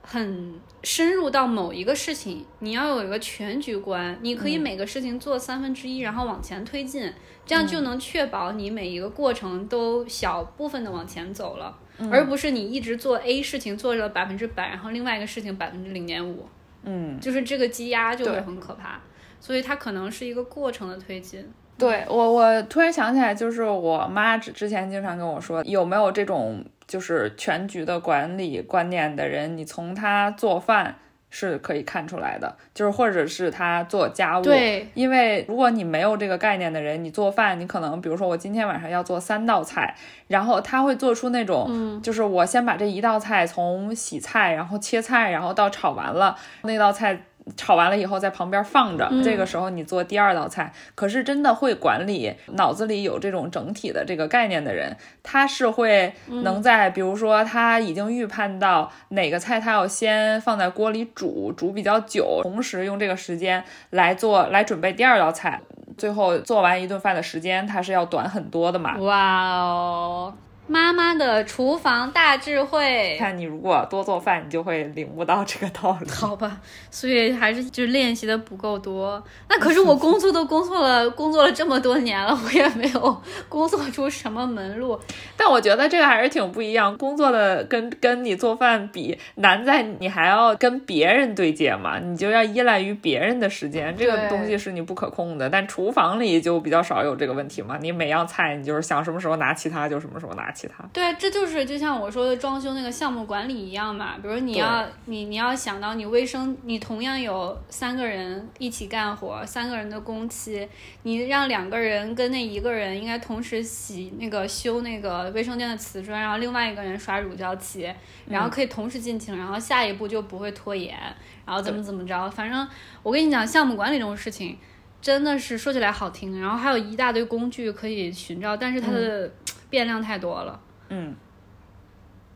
[0.03, 4.19] 很深入到某一个事情，你要有一个全局观。
[4.23, 7.13] 你可以每个事情做三分之一，然后往前推进，
[7.45, 11.77] 这样就能确保你每一个过程都小部分的往前走了，
[12.11, 16.49] 而不是你一直做 A 事情做了百分之百，然后另外一个事情百分之零点五。
[16.85, 19.01] 嗯，就是这个积压就会很可怕，
[19.41, 21.45] 所以它可能是一个过程的推进。
[21.79, 30.97] 对我，我突然想起来，就是我妈之之前经常跟我说，有没有这种就是全局的管理观念的人，你从他做饭
[31.31, 34.43] 是可以看出来的，就是或者是他做家务。
[34.43, 39.95] 对，因为如果你没有这个概念的人，你做饭，你可能比如说我今天晚上要做三道菜，
[40.27, 47.23] 然后他会做出那种，就是我先把这一道菜从洗菜，然后切菜，然后到炒完了那道菜。
[47.57, 50.73] 炒完了以后在旁边放着，这个时候你做第二道菜。
[50.95, 65.61] 可是真的会管理，脑子里有这种整体的这个概念的人，他是会能在，比如说他已经预判到哪个菜他要先放在锅里煮，煮比较久，同时用这个时间来做来准备第二道菜，
[65.97, 68.97] 最后做完一顿饭的时间他是要短很多的嘛？
[68.99, 70.35] 哇哦。
[70.71, 76.11] 妈妈的厨房大智慧，看你如果多做饭，你就会领悟到这个道理。
[76.11, 79.23] 好吧，所以还是就练习的不够多。
[79.49, 85.01] 那可是我工作都工作了， 工作了这么多年了，我也没有工作出什么门路。
[85.39, 86.95] 但我觉得这个还是挺不一样。
[86.99, 95.49] 工作的跟跟你做饭比难在你还要跟别人对接嘛，你就要依赖于别人的时间，这个东西是你不可控的。
[95.49, 100.53] 但厨房里就比较少有这个问题嘛，你每样菜你就是想什么时候拿其他就什么时候拿。
[100.59, 104.17] 其他对，这就是就像我说的装修那个项目管理一样嘛。
[104.21, 110.69] 比如你要你你要想到你卫生，你同样有三个人一起干活，三个人的工期，
[111.05, 117.89] 你让两个人跟那一个人应该同时洗那个修那个卫生间的瓷砖，然后另外一个人刷乳胶漆，
[118.27, 120.99] 然后可以同时进行，然后下一步就不会拖延，
[121.47, 122.29] 然后怎么怎么着。
[122.29, 122.67] 反正
[123.05, 124.59] 我跟你讲，项目管理这种事情
[125.01, 129.31] 真的是说起来好听，然后还有一大堆工具可以寻找，但是它的。
[129.71, 131.15] 变量太多了，嗯，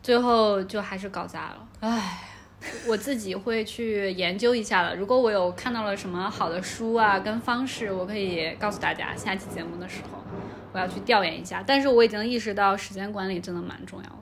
[0.02, 2.18] 最后就还是搞砸了，唉，
[2.86, 4.94] 我自己会去研究一下了。
[4.94, 9.16] 如果我有看到了什么好的书啊，跟方式，我可以告诉大家。
[9.16, 10.22] 下期节目的时候，
[10.72, 11.62] 我要去调研一下。
[11.66, 14.16] 但是我已经意识到时间管理真的蛮重要的。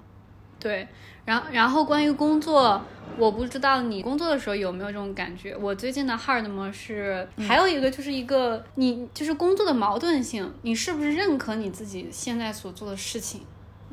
[0.59, 0.87] 对，
[1.25, 2.81] 然后然后关于工作，
[3.17, 5.57] 我不知道你工作的时候有没有这种感觉。
[5.57, 13.43] 我最近的 hard 模式还有一个就是一个你就是工作的矛盾性，你是不是认可你自己现在所做的事情？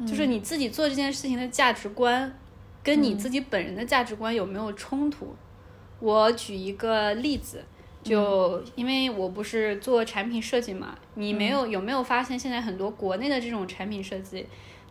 [0.06, 2.38] 就是你自己做这件事情的价值观。
[2.84, 5.36] 跟你自己本人的价值观有没有冲突？
[6.00, 7.62] 我举一个例子，
[8.02, 14.46] 就因为我不是做产品设计嘛，你没有有没有发现现在很多国内的这种产品设计？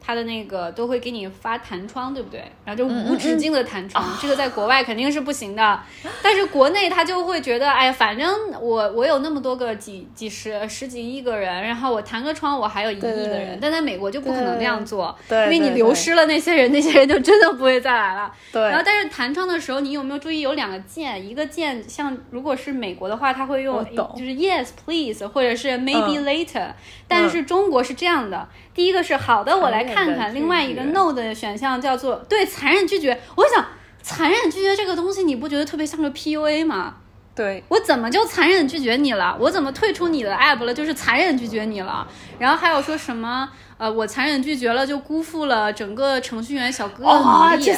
[0.07, 2.45] 它的那个都会给你发弹窗，对不对？
[2.65, 5.81] 然后就无止境的弹窗，这个在国外肯定是不行的。
[6.23, 13.59] 但是国内他就会觉得，哎，反正我我有那么多个几几十十几亿个人，然后我弹个窗，我还有一亿的人。
[13.61, 18.33] 但在美国就不可能这样做，因为你流失了那些人，那些人就真的不会再来了。
[18.53, 18.63] 对。
[18.63, 21.27] 然后但是弹窗的时候，你有没有注意有两个键？
[21.29, 26.69] 一个键像如果是美国的话，他会用就是 Yes please 或者是 Maybe later，
[27.09, 28.49] 但是中国是这样的。
[28.77, 30.35] 第一个是好的，我来看看。
[30.35, 33.19] 另外一个 no 的选项叫做对残忍拒绝。
[33.35, 33.65] 我想，
[34.03, 36.97] 残忍拒绝这个东西，你不觉得特别像个 PUA 吗？
[37.35, 39.35] 对我怎么就残忍拒绝你了？
[39.41, 40.75] 我怎么退出你的 app 了？
[40.75, 42.07] 就是残忍拒绝你了。
[42.39, 43.49] 然后还有说什么？
[43.79, 47.73] 呃，我残忍拒绝了，就辜负了整个程序员小哥的努力。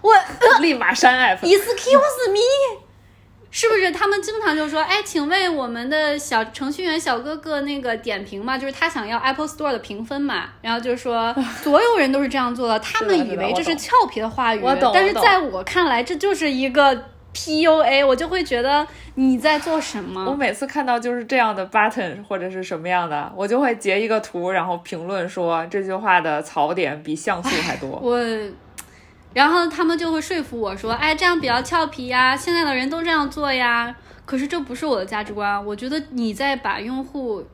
[0.00, 0.14] 我
[0.62, 1.40] 立马删 app。
[1.40, 2.85] Excuse me。
[3.56, 8.58] 是不是他们经常就说，哎，请为我们的小程序员小哥哥那个点评嘛？
[8.58, 10.44] 就是他想要 Apple Store 的评分嘛？
[10.60, 14.60] 然后就说 所有人都是这样做的，他们以为这是俏皮的话语，
[14.92, 16.94] 但是在我看来，这就是一个
[17.32, 20.22] PUA，我就会觉得你在做什么？
[20.28, 27.88] 我每次看到就是这样的 button 或者是什么样的，我就会截一个图，然后评论说这句话的槽点比像素还多。
[28.04, 28.20] 我。
[29.36, 33.94] 然后他们就会说服我说，哎，这样比较俏皮呀，现在的人都这样做呀。
[34.24, 37.44] 可是这不是我的价值观，我觉得你在把用户，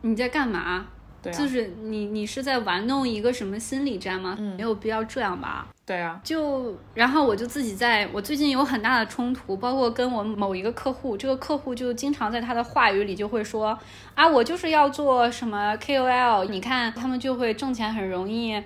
[0.00, 0.86] 你在干嘛？
[1.22, 4.34] 对，就是你你是在玩弄一个什么心理战吗？
[4.36, 5.68] 嗯，没有必要这样吧？
[5.86, 13.78] 对啊，就然后我就自己在，我最近有很大的冲突，包括跟我某一个客户，这个客户就经常在他的话语里就会说，
[14.16, 18.60] 啊，我就是要做什么 KOL，你看他们就会挣钱很容易。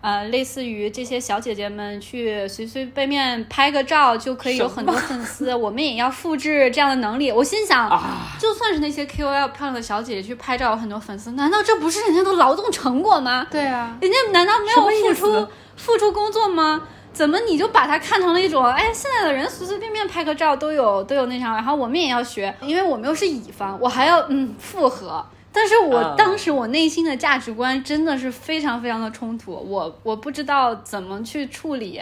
[0.00, 7.32] 呃，类似于这些小姐姐们去随随便便拍个照就可以有很多粉丝，我们也要复制这样的能力。
[7.32, 7.90] 我心想，
[8.38, 13.46] 就算是那些 KOL 漂亮的小姐姐去拍照有很多粉丝，难道这不是人家的劳动成果吗？
[13.50, 16.82] 对啊，人家难道没有付出付出工作吗？
[17.12, 25.26] 怎么你就把它看成了一种，哎，现在的人随随便便拍个照都有都有那啥，然后我们也要学，因为我们又是乙方，我还要嗯复合。
[25.50, 32.00] 但是我当时我内心的价值观真的是非常非常的冲突，我我不知道怎么去处理，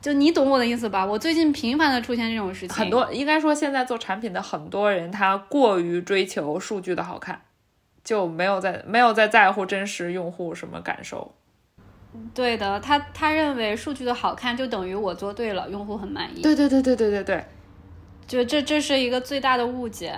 [0.00, 1.04] 就你懂我的意思吧？
[1.04, 7.42] 我最近频繁的出现这种事情，很多应该说现在做产品的很多人，他过于追求数据的好看，
[8.04, 11.34] 就没有在没有在在乎真实用户什么感受。
[12.32, 16.40] 对的，他他认为数据的好看就等于我做对了，用户很满意。
[16.40, 17.44] 对对对对对对对，
[18.26, 20.14] 就这这是一个最大的误解。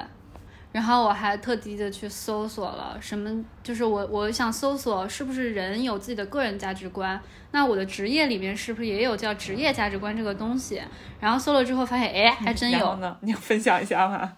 [0.73, 10.81] 然后我还特地的去搜索了什么，就是我我想搜索是不是人有自己的个人价值观，那我的职业里面是不是也有叫职业价值观这个东西？
[11.19, 12.97] 然后搜了之后发现，哎，还真有。
[12.97, 13.17] 呢？
[13.23, 14.33] 你分享一下吗？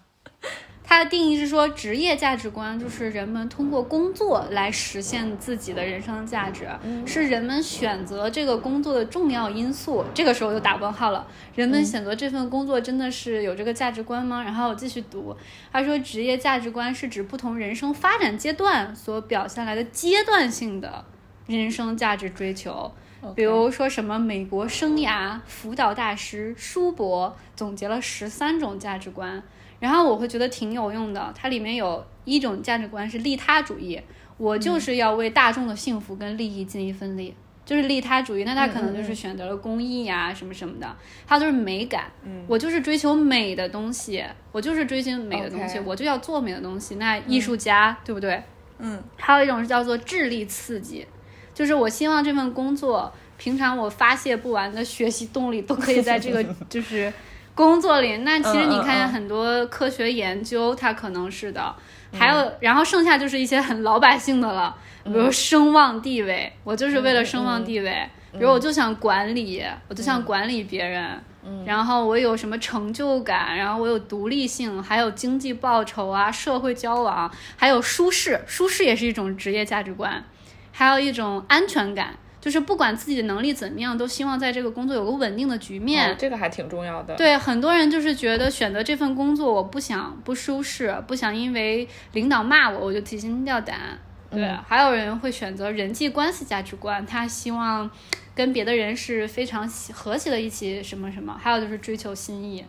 [0.85, 6.67] 它的定义是说，职业价值观就是人们通过工作来实现自己的人生价值，
[7.05, 10.03] 是人们选择这个工作的重要因素。
[10.13, 14.43] 这个时候就打问号了，人们选择这份工作真的是有这个价值观吗？
[14.43, 15.35] 然后我继续读，
[15.71, 21.05] 他说，职业价值观是指不同人生发展阶段所表现来的阶段性的
[21.47, 22.91] 人生价值追求。
[23.35, 29.41] 比如说什么美国生涯辅导大师舒伯总结了十三种价值观。
[29.83, 33.99] 然后我会觉得挺有用的，它里面有一种价值观是利他主义，
[34.37, 38.45] 我就是要为大众的幸福跟利益尽一份力，就是利他主义。
[38.45, 40.87] 那他可能就是选择了公益呀什么什么的，
[41.25, 42.05] 还有就是美感，
[42.47, 46.95] 我就是追求美的东西，我就是追求美的东西，我就要做美的东西。
[46.95, 48.41] 那艺术家对不对？
[48.79, 51.05] 嗯，还有一种是叫做智力刺激，
[51.53, 57.11] 就是我希望这份工作，平常我发泄不完的学习动力都可以在这个就是。
[57.55, 61.75] 工作里，那其实你看很多科学研究，它可能是的，
[62.11, 71.63] 还有，然后剩下就是一些很老百姓的了，比如声望地位，我就是为了声望地位，比如我就想管理，我就想管理别人，嗯。
[71.65, 80.23] 然后我有什么成就感，然后我有独立性，还有经济报酬啊，社会交往，还有舒适，舒适也是一种职业价值观，
[80.71, 82.17] 还有一种安全感。
[82.43, 86.11] 就是不管自己的能力怎么样，都希望在这个工作有个稳定的局面。
[86.11, 87.15] 哦这个还挺重要的。
[87.15, 93.97] 对很多人就是觉得选择这份工作，我不想不舒适，不想因为领导骂我，我就提心吊胆。
[94.29, 97.89] 对，还有人会选择人际关系价值观，他希望
[98.35, 101.39] 跟别的人是非常和谐的一起什么什么。
[101.41, 102.65] 还有就是追求心意，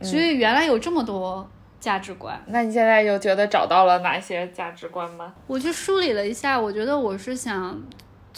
[0.00, 1.46] 所以原来有这么多
[1.78, 2.40] 价值观。
[2.46, 5.34] 那你现在有觉得找到了哪些价值观吗？
[5.46, 7.78] 我去梳理了一下，我觉得我是想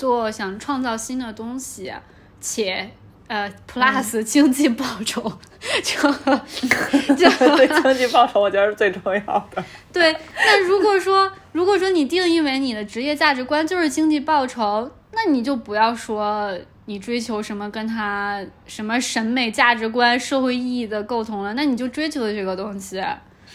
[0.01, 1.93] 做，想创造新的东西，
[2.41, 2.91] 且
[3.29, 5.21] 呃 plus 经济报酬，
[5.85, 6.11] 就
[7.15, 9.63] 就对经济报酬，我觉得是最重要的。
[9.93, 10.17] 对。
[10.35, 16.51] 那如果说如果说你定义为你的职业价值观就是经济报酬，那你就不要说
[16.87, 23.05] 你追求什么跟他什么审美价值观、社会意义的构同了，那你就追求的这个东西。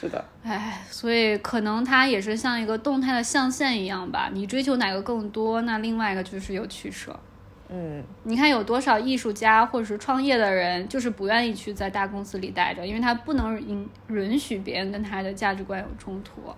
[0.06, 4.30] 是的，哎，所以可能它也是像一个动态的象限一样吧。
[4.32, 7.20] 你追求哪个更多，那另外一个就是有取舍。
[7.68, 16.54] 嗯，你看有多少艺术家或者是创业的人，就是不愿意去在大公司里待着，因为他不能允允许别人跟他的价值观有冲突。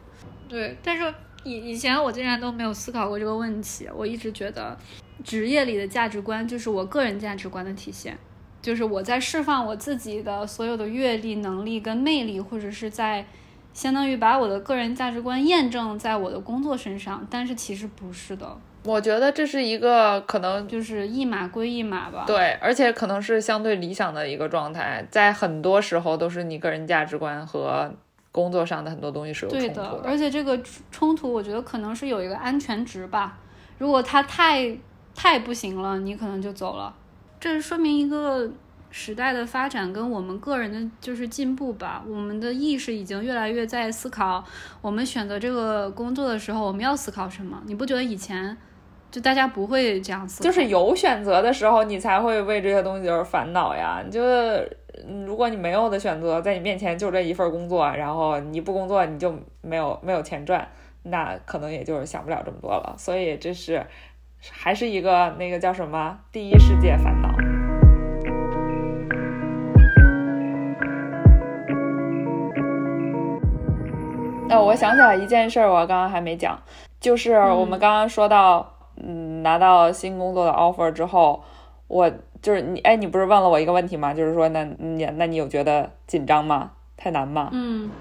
[0.49, 4.77] 对，但是以以前我竟然都没有思考过这个问题，我一直觉得
[5.23, 8.17] 职业里的价值观就是我个人价值观的体现。
[8.61, 13.25] 就是我在释放我自己的所有的阅历、能力跟魅力，或者是在
[13.73, 22.23] 相当于把我的个人价值观验证在我的工作身上，但是其实不是的，我觉得这是一个可能就是一码归一码吧。
[22.25, 27.93] 对，而且可能是相对理想的一个状态，在很多时候都是你个人价值观和
[28.31, 30.59] 工作上的很多东西是有冲突对的，而且这个
[30.91, 33.37] 冲突，我觉得可能是有一个安全值吧。
[33.77, 34.75] 如果它太
[35.13, 36.93] 太不行了，你可能就走了。
[37.39, 38.49] 这说明一个
[38.89, 42.03] 时代的发展跟我们个人的就是进步吧。
[42.07, 44.43] 我们的意识已经越来越在思考，
[44.81, 47.61] 我们选择这个工作的时候，我们要思考什么？
[47.65, 48.57] 你不觉得以前
[49.11, 50.43] 就大家不会这样思考？
[50.43, 54.01] 就是有选择的时候，你才会为这些东西而烦恼呀。
[54.03, 54.21] 你就
[55.07, 60.67] 嗯如果你没有的选择，在你面前就这一份工作，然后你不工作你就没有没有钱赚，
[61.03, 62.95] 那可能也就是想不了这么多了。
[62.97, 63.85] 所以这是
[64.51, 67.29] 还是一个那个叫什么第一世界烦恼。
[74.49, 76.57] 哦，我想起来一件事儿，我刚刚还没讲，
[77.01, 78.65] 就是我们刚刚说到，
[78.95, 81.43] 嗯，拿到新工作的 offer 之后，
[81.87, 82.09] 我
[82.41, 84.13] 就是你，哎，你不是问了我一个问题吗？
[84.13, 86.71] 就是说，那你那你有觉得紧张吗？
[86.95, 87.49] 太难吗？
[87.51, 87.91] 嗯，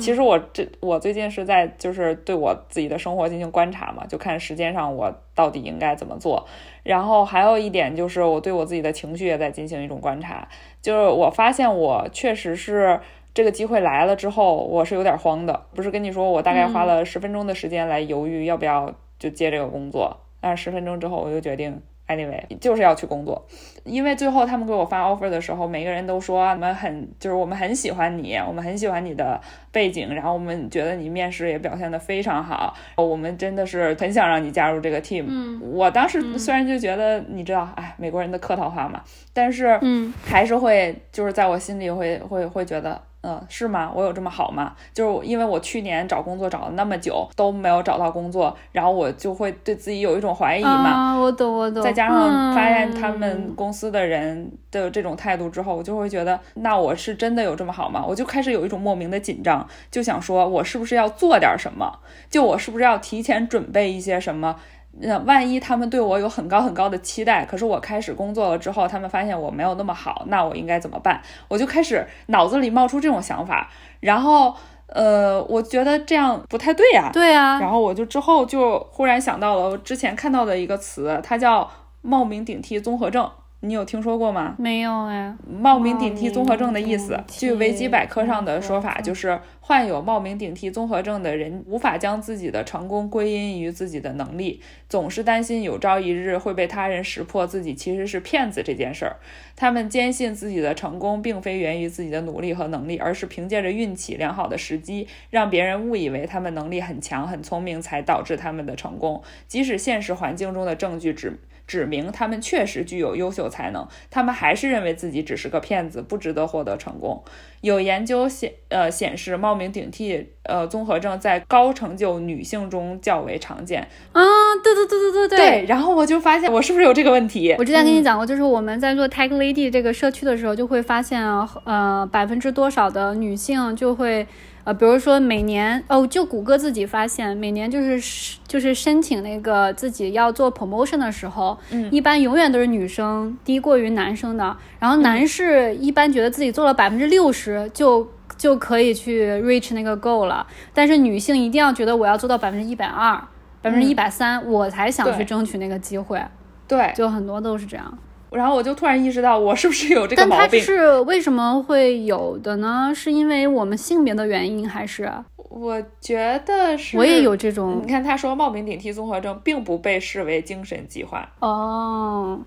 [0.00, 6.46] 其实我这我最近是在就是对我自己的生活进行观察嘛，就看时间上我到底应该怎么做。
[6.82, 10.46] 然后还有一点就是我对我自己的情绪也在进行一种观察，
[10.82, 13.00] 就是我发现我确实是
[13.32, 15.66] 这个机会来了之后，我是有点慌的。
[15.74, 21.80] 不是跟你说我大概花了十分钟的时间来犹豫要不要就接这个工作，但是十分钟之后我就决定。
[22.08, 23.46] Anyway，就是要去工作，
[23.84, 29.38] 因为最后他们给我发 offer 的时候，每个人都说我们很就是我们很喜欢你，我们很喜欢你的
[29.70, 35.26] 背景，然后我们觉得你面试也表现得非常好，我们真的是很想让你加入这个 team。
[35.28, 35.60] 嗯。
[35.72, 39.02] 我当时虽然就觉得，你知道，哎，美国人的客套话嘛，
[39.34, 40.12] 但是嗯。
[40.24, 43.90] 还是会就是在我心里会会会觉得，嗯，是吗？
[43.92, 44.74] 我有这么好吗？
[44.94, 50.90] 就是因为我去年找工作找了那么久都没有找到工作，然后我就会对自己有一种怀疑嘛。
[50.90, 51.82] 啊，我懂我懂。
[51.82, 58.04] 再加上发现他嗯们公司的人的这种态度之后，我就会觉得，那我是真的有这么好吗？
[58.06, 61.98] 我就开始有一种莫名的紧张，就想说我是不是要做点什么？
[62.30, 64.54] 就我是不是要提前准备一些什么？
[65.00, 71.20] 那万一他们对我有很高很高的期待，可是我开始工作了之后，他们发现我没有那么好，那我应该怎么办？
[71.48, 73.70] 我就开始脑子里冒出这种想法，
[74.00, 74.54] 然后
[74.86, 81.70] 呃，我觉得这样不太对呀、对啊，然后我就之后就忽然想到了我之前看到的一个词，它叫
[82.02, 83.30] 冒名顶替综合症，
[83.60, 84.54] 你有听说过吗？
[84.56, 85.34] 没有哎。
[85.48, 99.16] 冒名顶替综合症的意思据维基百科上的说法，就是患有冒名顶替综合症的人无法将自己的成功归因于自己的能力，总是担心有朝一日会被他人识破自己其实是骗子这件事儿。
[99.56, 109.20] 他们坚信自己的成功并非源于自己的努力和能力，而是凭借着运气、良好的时机，让别人误以为他们能力很强、很聪明，才导致他们的成功。
[109.48, 111.36] 即使现实环境中的证据指
[111.68, 117.22] 指明他们确实具有优秀才能，他们还是认为自己只是个骗子，不值得获得成功。
[117.60, 123.86] 有研究显呃显示，冒名顶替呃综合症在高成就女性中较为常见。
[124.12, 124.22] 啊，
[124.62, 127.54] 对对对对对对，然后我就发现我是不是有这个问题？
[127.58, 134.26] 我之前跟你讲过，就是我们在做 Tech Lady 这个社区的时候，就会发现啊，呃，百分之多少的女性就会。
[134.68, 148.06] 呃，比如说每年哦，就谷歌自己发现，每年就是就是申请那个自己要做 promotion 的时候，嗯一般永远都是女生低过于男生的，然后男士一般觉得自己做了百分之六十就。
[148.36, 153.20] 就可以去 reach 那个 goal 了，但是女性一定要觉得我要做到百分之一百二、
[153.60, 156.22] 百分之一百三，我才想去争取那个机会。
[156.68, 157.98] 对，就很多都是这样。
[158.30, 160.60] 然后我就突然意识到，我是不是有这个但它毛病？
[160.60, 162.92] 是为什么会有的呢？
[162.94, 172.40] 是因为我们性别的原因，还是我觉得是，我也有这种你看，他说冒名顶替综合症并不被视为精神疾患，哦？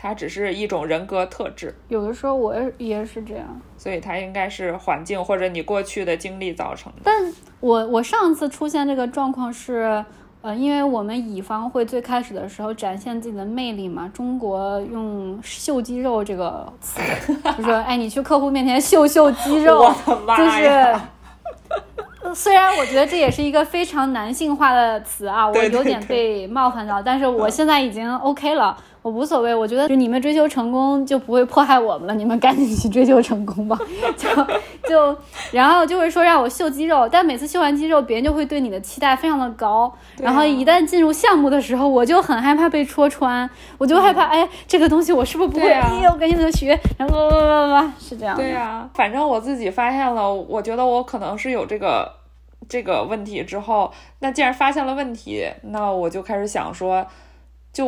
[0.00, 3.60] 它只是一种人格特质，有的时候我也也是这样。
[3.76, 7.00] 所以它应该是环境或者你过去的经历造成的。
[7.02, 10.04] 但我我上次出现这个状况是，
[10.40, 17.00] 呃，因为我们乙方会最开始的时候展现自己的魅力嘛，中国用秀肌肉这个词，
[17.58, 20.96] 就说哎，你去客户面前秀秀肌肉，就是
[22.34, 28.76] 虽然我觉得这也是一个非常男性化的词啊，我有点被冒犯到，但是我现在已经 OK 了，
[29.08, 29.54] 我无所谓。
[29.54, 33.78] 我觉得就你们追求成功就不会迫害我们了，你们赶紧去追求成功吧。
[34.16, 34.28] 就
[34.88, 35.16] 就
[35.50, 39.86] 然后就会说让我秀肌肉，但每次秀完肌肉，别人就会对你的期待非常的高。
[39.86, 43.48] 啊然后一旦进入项目的时候，我就很害怕被戳穿，
[43.78, 45.72] 我就害怕，哎，这个东西我是不是不会？
[45.72, 48.36] 啊哎，我赶紧的学，然后叭叭叭叭叭，是这样。
[48.36, 52.12] 对呀、反正我自己发现了，我觉得我可能是有这个
[52.68, 57.06] 这个问题之后，那既然发现了问题，那我就开始想说，
[57.78, 57.86] 就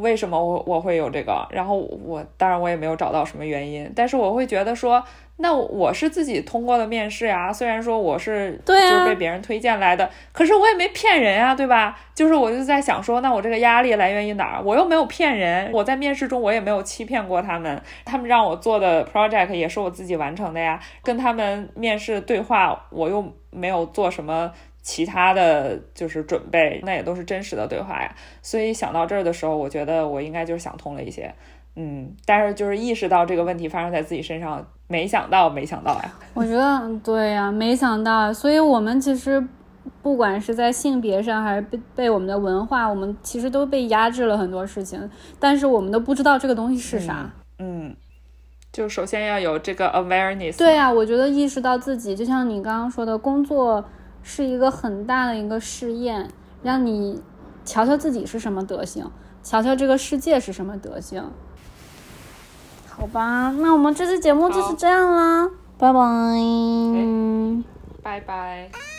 [0.00, 1.46] 为什么我我会有这个？
[1.50, 5.04] 然后我当然我也没有找到什么原因，但是我会觉得说，
[5.36, 11.98] 那我是自己通过了面试呀，虽然说我是对啊就是被别人推荐来的，可是我也没骗人呀，对吧？
[12.14, 14.62] 就是我就在想说，那我这个压力来源于哪儿？
[14.64, 24.50] 我又没有骗人，我在面试中我也没有欺骗过他们，他们让我做的 project 也是我自己完成的呀，跟他们面试对话，我又没有做什么
[24.86, 28.14] 其他的就是准备，那也都是真实的对话呀。
[28.40, 31.34] 所以想到这儿的时候，我觉得我应该就是想通了一些，
[31.74, 36.14] 嗯，但是就是意识到这个问题发生在自己身上，没想到，没想到呀。
[36.34, 39.44] 我觉得对呀、没想到，所以我们其实
[40.02, 45.10] 不管是在性别上，还是被被我们的文化，我们其实都被压制了很多事情，
[45.40, 47.28] 但是我们都不知道这个东西是啥。
[47.58, 47.96] 嗯，
[48.70, 50.56] 就首先要有这个 awareness。
[50.56, 53.84] 对呀、我觉得意识到自己，就像你刚刚说的，工作
[54.28, 56.28] 是一个很大的一个试验，
[56.64, 57.22] 让你
[57.64, 59.08] 瞧瞧自己是什么德行，
[59.40, 61.30] 瞧瞧这个世界是什么德行。
[62.88, 65.48] 好吧，那我们这期节目就是这样啦，
[65.78, 66.00] 拜拜。
[68.02, 68.95] 拜拜。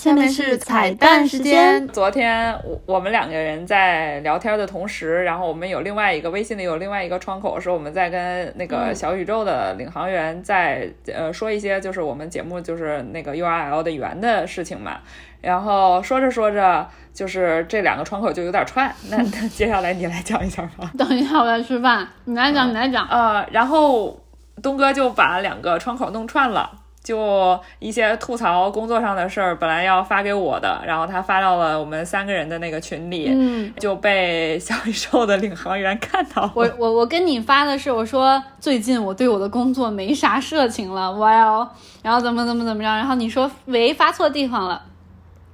[0.00, 1.86] 下面是彩蛋时间。
[1.88, 15.00] 昨天我我们两个人在聊天的同时，然后我们有另外一个微信里有另外一个窗口，是我们在跟那个小宇宙的领航员在、呃说一些就是我们节目就是那个 URL 的源的事情嘛。
[15.42, 18.90] 然后说着说着，就是这两个窗口就有点串。
[19.10, 20.90] 那那 接下来你来讲一讲吧。
[20.96, 23.06] 等一下，我来吃饭，你来讲，你来讲。
[23.06, 24.18] 呃，然后
[24.62, 26.70] 东哥就把两个窗口弄串了。
[27.02, 36.52] 就一些吐槽工作上的事儿，本来要发给我的，然后他发到了我们三个人的那个群里，嗯，就被小宇宙的领航员看到了。
[36.54, 41.68] 我我我跟你发的是，我说最近我对我的工作没啥热情了，哇哦，
[42.02, 44.82] 然后怎么怎么怎么着，然后你说喂发错地方了。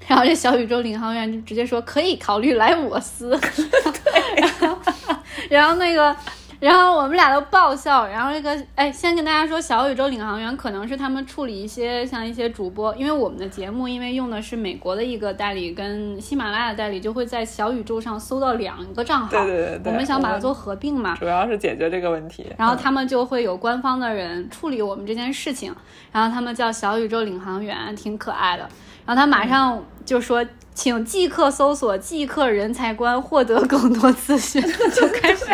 [0.06, 3.30] 然后这小宇宙领航员就直接说可以考虑来我司，
[4.36, 4.78] 然后
[5.50, 6.14] 然后那个，
[6.60, 8.06] 然后我们俩都爆笑。
[8.06, 19.28] 然后这个，哎，先跟大家说，小宇宙领航员可能是他们处理一些像一些主播，因为我们的节目因为用的是美国的一个代理跟喜马拉雅代理，就会在小宇宙上搜到两个账号。
[19.30, 21.16] 对对对对我们想把它做合并嘛。
[21.16, 22.46] 主要是解决这个问题。
[22.56, 25.74] 然后他们就会有官方的人处理我们这件事情，
[26.12, 28.68] 然后他们叫小宇宙领航员，挺可爱的。
[29.06, 30.44] 然后他马上就说，
[30.74, 34.60] 请即刻搜索“即刻人才观”，获得更多资讯，
[34.92, 35.46] 就开始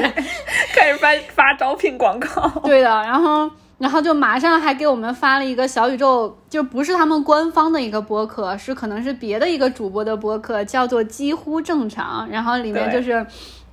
[0.74, 2.48] 开始发发招聘广告。
[2.64, 13.24] 对的，然后然后就马上还给我们发了一个小宇宙，就不是他们官方的一个播客，是可能是别的一个主播的播客，叫做几乎正常，然后里面就是。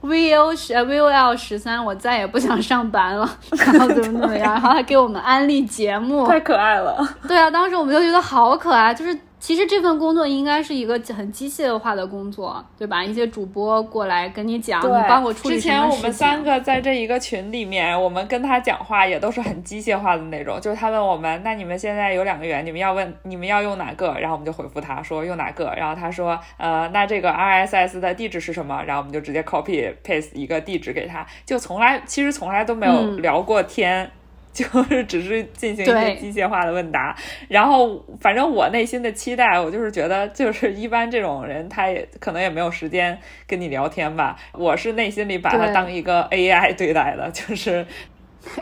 [0.02, 7.06] VO 十 VOL 十三，我再也不想上班了， 然后怎么怎么样，然后还给我们安利节目，太可爱了。
[7.28, 13.04] 对啊，当时我们就觉得好可爱，就是其实这份工作应该是一个很机械化的工作，对吧？
[13.04, 15.62] 一些主播过来跟你讲，你帮我处理之。
[15.62, 20.60] 前我们三个在这一个群里面，我们跟他讲话也都是很机械化的那种。
[20.60, 24.14] 就是他问我们，那你们现在有两个源，你们要问你们要用哪个？
[24.20, 25.74] 然后我们就回复他说用哪个。
[25.78, 28.84] 然后他说，呃，那这个 RSS 的地址是什么？
[28.86, 34.12] 然后我们就直接 copy paste 一个地址给他，就从来其实从来都没有嗯聊过天。
[34.54, 37.16] 就是只是进行一些机械化的问答。
[37.48, 44.36] 然后，反正我内心的期待，我就是觉得，就是一般这种人，他也可能也没有时间跟你聊天吧。
[44.54, 47.86] 我是内心里把他当一个 AI 对待的，就是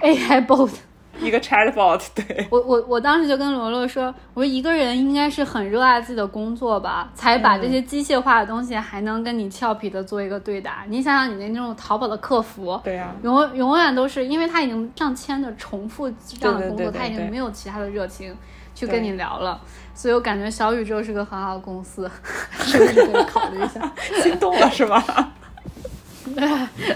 [0.02, 0.72] AI bot。
[1.26, 10.86] 一个 chatbot，对我我我当时就跟罗罗说，我说一个人应该是很热爱自己的工作吧，才把这些机械化的东西还能跟你俏皮的做一个对答。
[10.88, 16.10] 你想想，你那那种淘宝的客服，对呀，永永远都是因为他已经上千的重复
[16.40, 18.36] 这样的工作，他已经没有其他的热情
[18.76, 19.60] 去跟你聊了。
[19.94, 22.10] 所以我感觉小宇宙是个很好的公司，
[22.62, 23.92] 是不是可以考虑一下？
[24.22, 25.04] 心动了是吧？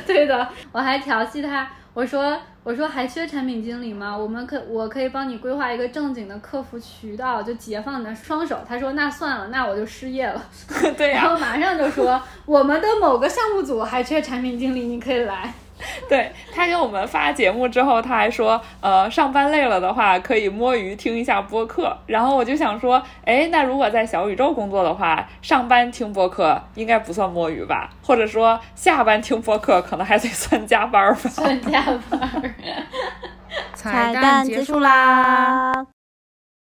[0.05, 1.67] 对的，我还调戏他。
[1.93, 4.17] 我说我说还缺产品经理吗？
[4.17, 8.59] 我们可我可以帮你规划一个正经的客服渠道，就解放你的双手。
[8.65, 10.41] 他说那算了，那我就失业了。
[10.97, 11.23] 对呀。
[11.23, 15.53] 然后马上就说我们的某个项目组还缺产品经理，你可以来。
[16.09, 21.97] 对他给我们发节目之后，他还说，呃，上班累了的话，可以摸鱼听一下播客。
[22.05, 27.89] 然后我就想说，哎，那如果在小宇宙工作的话，上班听播客应该不算摸鱼吧？
[28.03, 31.29] 或者说下班听播客可能还得算加班吧？
[31.29, 32.55] 算加班。
[33.73, 35.73] 彩蛋结束啦！